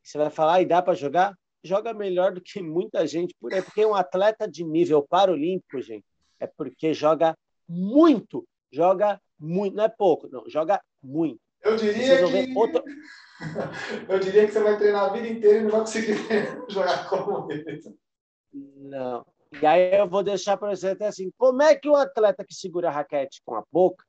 Você 0.03 0.17
vai 0.17 0.29
falar, 0.29 0.61
e 0.61 0.65
dá 0.65 0.81
para 0.81 0.93
jogar? 0.93 1.37
Joga 1.63 1.93
melhor 1.93 2.33
do 2.33 2.41
que 2.41 2.61
muita 2.61 3.07
gente 3.07 3.33
por 3.39 3.53
aí, 3.53 3.61
porque 3.61 3.85
um 3.85 3.95
atleta 3.95 4.47
de 4.47 4.63
nível 4.63 5.01
paralímpico, 5.01 5.81
gente, 5.81 6.05
é 6.39 6.47
porque 6.47 6.93
joga 6.93 7.37
muito, 7.67 8.47
joga 8.71 9.19
muito, 9.39 9.75
não 9.75 9.83
é 9.83 9.89
pouco, 9.89 10.27
não, 10.29 10.47
joga 10.49 10.81
muito. 11.01 11.39
Eu 11.63 11.75
diria 11.75 12.17
que... 12.27 12.53
Outro... 12.55 12.83
Eu 14.09 14.19
diria 14.19 14.45
que 14.47 14.51
você 14.51 14.59
vai 14.59 14.77
treinar 14.77 15.05
a 15.05 15.13
vida 15.13 15.27
inteira 15.27 15.59
e 15.59 15.63
não 15.63 15.69
vai 15.69 15.79
conseguir 15.81 16.15
jogar 16.69 17.07
como 17.09 17.51
ele. 17.51 17.81
Não. 18.51 19.25
E 19.61 19.65
aí 19.65 19.97
eu 19.97 20.07
vou 20.07 20.23
deixar 20.23 20.57
para 20.57 20.75
você 20.75 20.89
até 20.89 21.07
assim, 21.07 21.31
como 21.37 21.61
é 21.61 21.75
que 21.75 21.87
o 21.87 21.95
atleta 21.95 22.43
que 22.43 22.53
segura 22.53 22.89
a 22.89 22.91
raquete 22.91 23.41
com 23.45 23.55
a 23.55 23.63
boca, 23.71 24.03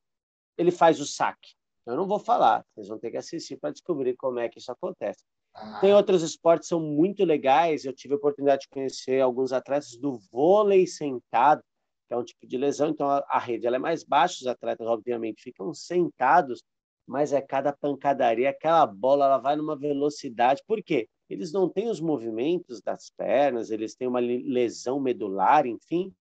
ele 0.56 0.70
faz 0.70 1.00
o 1.00 1.06
saque? 1.06 1.54
Eu 1.86 1.96
não 1.96 2.06
vou 2.06 2.18
falar, 2.18 2.64
vocês 2.74 2.88
vão 2.88 2.98
ter 2.98 3.10
que 3.10 3.16
assistir 3.16 3.56
para 3.56 3.70
descobrir 3.70 4.14
como 4.16 4.38
é 4.38 4.48
que 4.48 4.58
isso 4.58 4.70
acontece. 4.70 5.24
Ah. 5.54 5.78
Tem 5.80 5.94
outros 5.94 6.22
esportes 6.22 6.66
que 6.66 6.74
são 6.74 6.80
muito 6.80 7.24
legais, 7.24 7.84
eu 7.84 7.92
tive 7.92 8.14
a 8.14 8.16
oportunidade 8.16 8.62
de 8.62 8.68
conhecer 8.68 9.20
alguns 9.20 9.52
atletas 9.52 9.96
do 9.96 10.18
vôlei 10.30 10.86
sentado, 10.86 11.62
que 12.06 12.14
é 12.14 12.16
um 12.16 12.24
tipo 12.24 12.46
de 12.46 12.58
lesão, 12.58 12.88
então 12.88 13.08
a 13.08 13.38
rede 13.38 13.66
ela 13.66 13.76
é 13.76 13.78
mais 13.78 14.04
baixa, 14.04 14.36
os 14.40 14.46
atletas 14.46 14.86
obviamente 14.86 15.42
ficam 15.42 15.72
sentados, 15.72 16.62
mas 17.08 17.32
é 17.32 17.40
cada 17.40 17.72
pancadaria, 17.72 18.50
aquela 18.50 18.86
bola 18.86 19.24
ela 19.24 19.38
vai 19.38 19.56
numa 19.56 19.74
velocidade. 19.74 20.62
Por 20.66 20.82
quê? 20.82 21.08
Eles 21.28 21.50
não 21.52 21.66
têm 21.66 21.88
os 21.88 22.00
movimentos 22.00 22.82
das 22.82 23.10
pernas, 23.16 23.70
eles 23.70 23.94
têm 23.94 24.06
uma 24.06 24.20
lesão 24.20 25.00
medular, 25.00 25.66
enfim. 25.66 26.14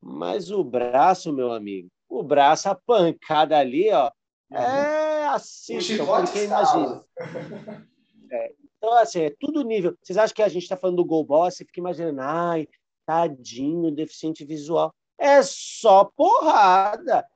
Mas 0.00 0.50
o 0.50 0.64
braço, 0.64 1.30
meu 1.30 1.52
amigo, 1.52 1.88
o 2.08 2.22
braço, 2.22 2.70
a 2.70 2.74
pancada 2.74 3.58
ali, 3.58 3.90
ó, 3.90 4.10
uhum. 4.50 4.56
é 4.56 5.26
assim, 5.26 5.78
porque 5.96 6.44
imagina. 6.44 7.04
É, 8.30 8.52
então, 8.76 8.92
assim, 8.92 9.22
é 9.22 9.34
tudo 9.40 9.64
nível. 9.64 9.96
Vocês 10.02 10.18
acham 10.18 10.34
que 10.34 10.42
a 10.42 10.48
gente 10.50 10.64
está 10.64 10.76
falando 10.76 10.96
do 10.96 11.04
Gol 11.06 11.24
Boss? 11.24 11.54
Você 11.54 11.64
fica 11.64 11.80
imaginando, 11.80 12.20
ai, 12.20 12.68
tadinho, 13.06 13.90
deficiente 13.90 14.44
visual. 14.44 14.94
É 15.18 15.40
só 15.42 16.04
porrada. 16.04 17.26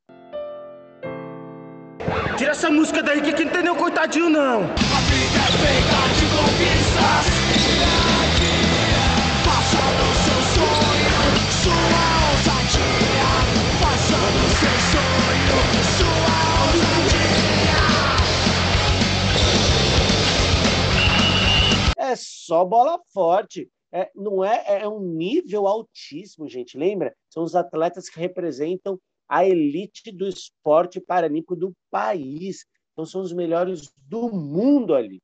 Tira 2.37 2.53
essa 2.53 2.71
música 2.71 3.03
daí 3.03 3.21
que 3.21 3.31
aqui 3.31 3.45
não 3.45 3.53
tem 3.53 3.63
nenhum 3.63 3.77
coitadinho, 3.77 4.31
não. 4.31 4.63
A 4.63 5.01
vida 5.11 5.39
é 5.39 5.53
feita 5.53 5.97
de 6.19 6.27
conquistas. 6.33 7.27
Faça 9.45 9.83
do 9.99 10.09
seu 10.25 10.41
sonho 10.55 11.13
sua 11.63 11.99
ousadia. 12.33 13.31
Faça 13.81 14.21
do 14.33 14.47
seu 14.59 14.77
sonho 14.93 15.57
sua 15.99 16.37
ousadia. 16.67 17.33
É 21.99 22.17
só 22.17 22.65
bola 22.65 22.99
forte. 23.13 23.69
É, 23.95 24.11
não 24.15 24.43
é, 24.43 24.65
é 24.83 24.89
um 24.89 25.01
nível 25.01 25.67
altíssimo, 25.67 26.49
gente. 26.49 26.79
Lembra? 26.79 27.15
São 27.29 27.43
os 27.43 27.55
atletas 27.55 28.09
que 28.09 28.19
representam 28.19 28.99
a 29.33 29.47
elite 29.47 30.13
do 30.13 30.29
esporte 30.29 31.01
paralímpico 31.01 31.57
do 31.57 31.73
país. 31.91 32.67
Então, 32.93 33.07
são 33.07 33.23
os 33.23 33.33
melhores 33.33 33.91
do 33.97 34.29
mundo 34.29 34.95
ali. 34.95 35.23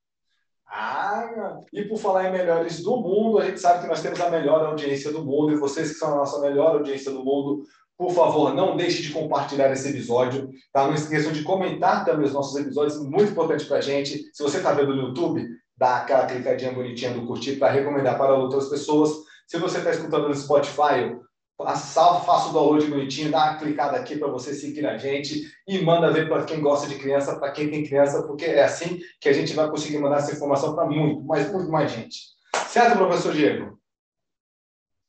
Ah, 0.66 1.60
e 1.70 1.84
por 1.84 1.98
falar 1.98 2.28
em 2.28 2.32
melhores 2.32 2.82
do 2.82 2.96
mundo, 2.96 3.38
a 3.38 3.44
gente 3.44 3.60
sabe 3.60 3.82
que 3.82 3.86
nós 3.86 4.00
temos 4.00 4.18
a 4.18 4.30
melhor 4.30 4.64
audiência 4.64 5.12
do 5.12 5.22
mundo, 5.22 5.52
e 5.52 5.58
vocês 5.58 5.92
que 5.92 5.98
são 5.98 6.14
a 6.14 6.16
nossa 6.16 6.40
melhor 6.40 6.76
audiência 6.76 7.12
do 7.12 7.22
mundo, 7.22 7.64
por 7.98 8.12
favor, 8.12 8.54
não 8.54 8.78
deixe 8.78 9.02
de 9.02 9.12
compartilhar 9.12 9.70
esse 9.72 9.90
episódio, 9.90 10.48
tá? 10.72 10.86
Não 10.86 10.94
esqueçam 10.94 11.30
de 11.32 11.42
comentar 11.42 12.06
também 12.06 12.24
os 12.24 12.32
nossos 12.32 12.58
episódios, 12.58 12.98
muito 13.02 13.32
importante 13.32 13.66
para 13.66 13.76
a 13.76 13.82
gente. 13.82 14.30
Se 14.32 14.42
você 14.42 14.56
está 14.56 14.72
vendo 14.72 14.96
no 14.96 15.08
YouTube, 15.08 15.46
dá 15.76 15.98
aquela 15.98 16.24
clicadinha 16.24 16.72
bonitinha 16.72 17.12
do 17.12 17.26
curtir 17.26 17.56
para 17.56 17.72
recomendar 17.72 18.16
para 18.16 18.34
outras 18.34 18.70
pessoas. 18.70 19.10
Se 19.46 19.58
você 19.58 19.78
está 19.78 19.90
escutando 19.90 20.28
no 20.28 20.34
Spotify, 20.34 21.14
salve, 21.76 22.24
faça 22.24 22.50
o 22.50 22.52
download 22.52 22.86
bonitinho, 22.86 23.30
dá 23.30 23.50
uma 23.50 23.58
clicada 23.58 23.96
aqui 23.96 24.16
para 24.16 24.28
você 24.28 24.54
seguir 24.54 24.86
a 24.86 24.96
gente 24.96 25.50
e 25.66 25.80
manda 25.80 26.12
ver 26.12 26.28
para 26.28 26.44
quem 26.44 26.60
gosta 26.60 26.88
de 26.88 26.98
criança, 26.98 27.38
para 27.38 27.50
quem 27.50 27.70
tem 27.70 27.84
criança, 27.84 28.26
porque 28.26 28.44
é 28.44 28.64
assim 28.64 29.00
que 29.20 29.28
a 29.28 29.32
gente 29.32 29.52
vai 29.54 29.68
conseguir 29.68 29.98
mandar 29.98 30.18
essa 30.18 30.32
informação 30.32 30.74
para 30.74 30.86
muito, 30.86 31.22
mas 31.24 31.50
muito 31.52 31.70
mais 31.70 31.90
gente. 31.90 32.18
Certo, 32.68 32.96
professor 32.96 33.32
Diego? 33.32 33.78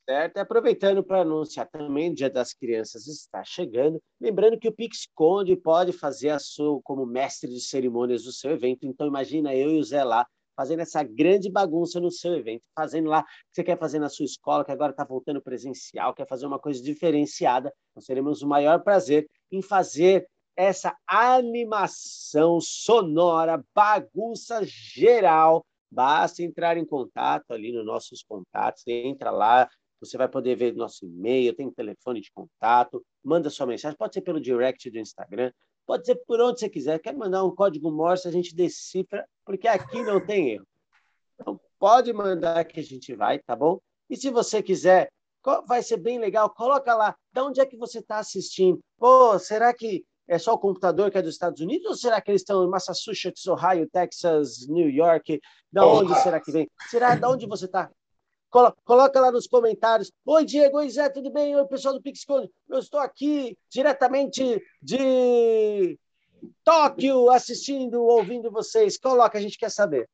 Certo, 0.10 0.40
aproveitando 0.40 1.04
para 1.04 1.22
anunciar 1.22 1.70
também, 1.70 2.10
o 2.10 2.16
Dia 2.16 2.32
das 2.32 2.52
Crianças 2.52 3.06
está 3.06 3.44
chegando. 3.44 4.02
Lembrando 4.20 4.58
que 4.58 4.68
o 4.68 4.72
Pix 4.72 5.08
Conde 5.14 5.56
pode 5.56 5.94
fazer 5.94 6.30
a 6.30 6.40
sua 6.40 6.82
como 6.84 7.06
mestre 7.06 7.48
de 7.48 7.62
cerimônias 7.62 8.24
do 8.24 8.32
seu 8.32 8.50
evento. 8.50 8.88
Então, 8.88 9.06
imagina 9.06 9.54
eu 9.54 9.70
e 9.70 9.80
o 9.80 9.84
Zé 9.84 10.04
lá 10.04 10.26
fazendo 10.60 10.82
essa 10.82 11.02
grande 11.02 11.50
bagunça 11.50 12.02
no 12.02 12.12
seu 12.12 12.36
evento, 12.36 12.64
fazendo 12.76 13.08
lá 13.08 13.22
o 13.22 13.24
que 13.24 13.32
você 13.54 13.64
quer 13.64 13.80
fazer 13.80 13.98
na 13.98 14.10
sua 14.10 14.26
escola, 14.26 14.66
que 14.66 14.74
agora 14.74 14.92
está 14.92 15.06
voltando 15.06 15.42
presencial, 15.42 16.14
quer 16.14 16.28
fazer 16.28 16.46
uma 16.46 16.60
coisa 16.60 16.84
diferenciada, 16.84 17.74
nós 17.96 18.04
teremos 18.04 18.42
o 18.42 18.48
maior 18.48 18.84
prazer 18.84 19.26
em 19.50 19.62
fazer 19.62 20.28
essa 20.58 20.94
animação 21.08 22.60
sonora, 22.60 23.64
bagunça 23.74 24.60
geral. 24.66 25.66
Basta 25.90 26.44
entrar 26.44 26.76
em 26.76 26.86
contato 26.86 27.52
ali 27.52 27.72
nos 27.72 27.86
nossos 27.86 28.22
contatos, 28.22 28.84
entra 28.86 29.32
lá, 29.32 29.70
você 30.02 30.18
vai 30.18 30.28
poder 30.28 30.58
ver 30.58 30.76
nosso 30.76 31.06
e-mail, 31.06 31.56
tem 31.56 31.72
telefone 31.72 32.20
de 32.20 32.32
contato, 32.34 33.02
manda 33.24 33.50
sua 33.50 33.66
mensagem, 33.66 33.98
pode 33.98 34.14
ser 34.14 34.22
pelo 34.22 34.42
direct 34.42 34.90
do 34.90 35.00
Instagram, 35.00 35.54
Pode 35.90 36.06
ser 36.06 36.18
por 36.28 36.40
onde 36.40 36.60
você 36.60 36.70
quiser. 36.70 37.00
Quer 37.00 37.16
mandar 37.16 37.44
um 37.44 37.50
código 37.50 37.92
Morse, 37.92 38.28
a 38.28 38.32
gente 38.32 38.56
decifra, 38.56 39.28
porque 39.44 39.68
aqui 39.68 40.04
não 40.04 40.24
tem 40.24 40.52
erro. 40.52 40.68
Então, 41.34 41.60
pode 41.80 42.14
mandar 42.14 42.64
que 42.66 42.80
a 42.80 42.84
gente 42.84 43.16
vai, 43.16 43.40
tá 43.40 43.56
bom? 43.56 43.80
E 44.08 44.16
se 44.16 44.30
você 44.30 44.62
quiser, 44.62 45.10
vai 45.68 45.82
ser 45.82 45.98
bem 45.98 46.20
legal, 46.20 46.48
coloca 46.48 46.94
lá, 46.94 47.16
de 47.34 47.42
onde 47.42 47.60
é 47.60 47.66
que 47.66 47.76
você 47.76 47.98
está 47.98 48.20
assistindo? 48.20 48.80
Pô, 49.00 49.40
será 49.40 49.74
que 49.74 50.06
é 50.28 50.38
só 50.38 50.54
o 50.54 50.60
computador 50.60 51.10
que 51.10 51.18
é 51.18 51.24
dos 51.24 51.34
Estados 51.34 51.60
Unidos 51.60 51.88
ou 51.88 51.96
será 51.96 52.22
que 52.22 52.30
eles 52.30 52.42
estão 52.42 52.64
em 52.64 52.70
Massachusetts, 52.70 53.48
Ohio, 53.48 53.90
Texas, 53.90 54.68
New 54.68 54.92
York? 54.92 55.42
Da 55.72 55.88
onde 55.88 56.14
será 56.22 56.40
que 56.40 56.52
vem? 56.52 56.70
Será 56.88 57.16
de 57.16 57.26
onde 57.26 57.48
você 57.48 57.66
está? 57.66 57.90
Coloca 58.50 59.20
lá 59.20 59.32
nos 59.32 59.46
comentários. 59.46 60.12
Oi, 60.26 60.44
Diego, 60.44 60.78
oi, 60.78 60.90
Zé, 60.90 61.08
tudo 61.10 61.32
bem? 61.32 61.56
Oi, 61.56 61.66
pessoal 61.68 61.94
do 61.94 62.02
PixCode. 62.02 62.50
Eu 62.68 62.80
estou 62.80 63.00
aqui 63.00 63.56
diretamente 63.70 64.60
de 64.82 66.00
Tóquio 66.64 67.30
assistindo, 67.30 68.02
ouvindo 68.02 68.50
vocês. 68.52 68.98
Coloca, 68.98 69.38
a 69.38 69.42
gente 69.42 69.58
quer 69.58 69.70
saber. 69.70 70.10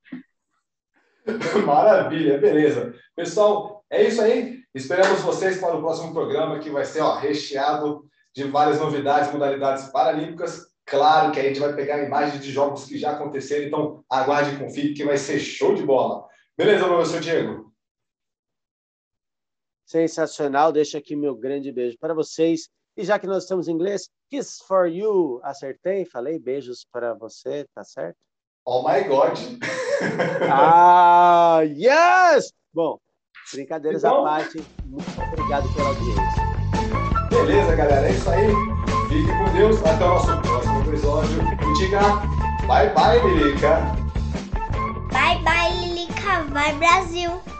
Maravilha, 1.65 2.37
beleza. 2.37 2.93
Pessoal, 3.15 3.85
é 3.89 4.03
isso 4.03 4.21
aí. 4.21 4.59
Esperamos 4.73 5.21
vocês 5.21 5.57
para 5.59 5.77
o 5.77 5.81
próximo 5.81 6.13
programa 6.13 6.59
que 6.59 6.69
vai 6.69 6.83
ser 6.83 7.01
ó, 7.01 7.15
recheado 7.15 8.05
de 8.35 8.43
várias 8.43 8.79
novidades, 8.79 9.31
modalidades 9.31 9.85
paralímpicas. 9.85 10.67
Claro 10.85 11.31
que 11.31 11.39
a 11.39 11.43
gente 11.43 11.59
vai 11.59 11.73
pegar 11.73 12.03
imagens 12.03 12.43
de 12.43 12.51
jogos 12.51 12.83
que 12.83 12.97
já 12.97 13.11
aconteceram, 13.11 13.65
então 13.65 14.03
aguarde 14.09 14.55
e 14.55 14.59
confie 14.59 14.93
que 14.93 15.05
vai 15.05 15.17
ser 15.17 15.39
show 15.39 15.73
de 15.73 15.83
bola. 15.83 16.27
Beleza, 16.57 16.85
professor 16.85 17.21
Diego? 17.21 17.64
Sensacional. 19.85 20.71
Deixo 20.71 20.97
aqui 20.97 21.15
meu 21.15 21.35
grande 21.35 21.71
beijo 21.71 21.97
para 21.99 22.13
vocês. 22.13 22.69
E 22.97 23.03
já 23.03 23.19
que 23.19 23.27
nós 23.27 23.43
estamos 23.43 23.67
em 23.67 23.73
inglês, 23.73 24.09
kiss 24.29 24.63
for 24.67 24.87
you. 24.87 25.39
Acertei? 25.43 26.05
Falei 26.05 26.39
beijos 26.39 26.85
para 26.91 27.13
você, 27.13 27.65
tá 27.75 27.83
certo? 27.83 28.15
Oh 28.65 28.81
my 28.87 29.03
God! 29.03 29.37
ah, 30.51 31.61
yes! 31.65 32.51
Bom, 32.73 32.97
brincadeiras 33.53 34.03
Então- 34.03 34.25
à 34.25 34.29
parte, 34.29 34.63
muito 34.85 35.05
obrigado 35.21 35.71
pela 35.75 35.89
audiência. 35.89 36.45
Beleza, 37.29 37.75
galera, 37.75 38.07
é 38.07 38.11
isso 38.11 38.29
aí. 38.29 38.47
Fique 39.09 39.27
com 39.37 39.57
Deus. 39.57 39.83
Até 39.85 40.03
o 40.03 40.09
nosso 40.09 40.41
próximo 40.41 40.79
episódio. 40.87 41.41
E 41.41 41.73
diga 41.77 41.99
bye 42.65 42.89
bye, 42.93 43.19
Lilica. 43.35 43.77
Bye 45.11 45.43
bye, 45.43 45.85
Lilica. 45.85 46.43
Vai, 46.51 46.73
Brasil. 46.77 47.54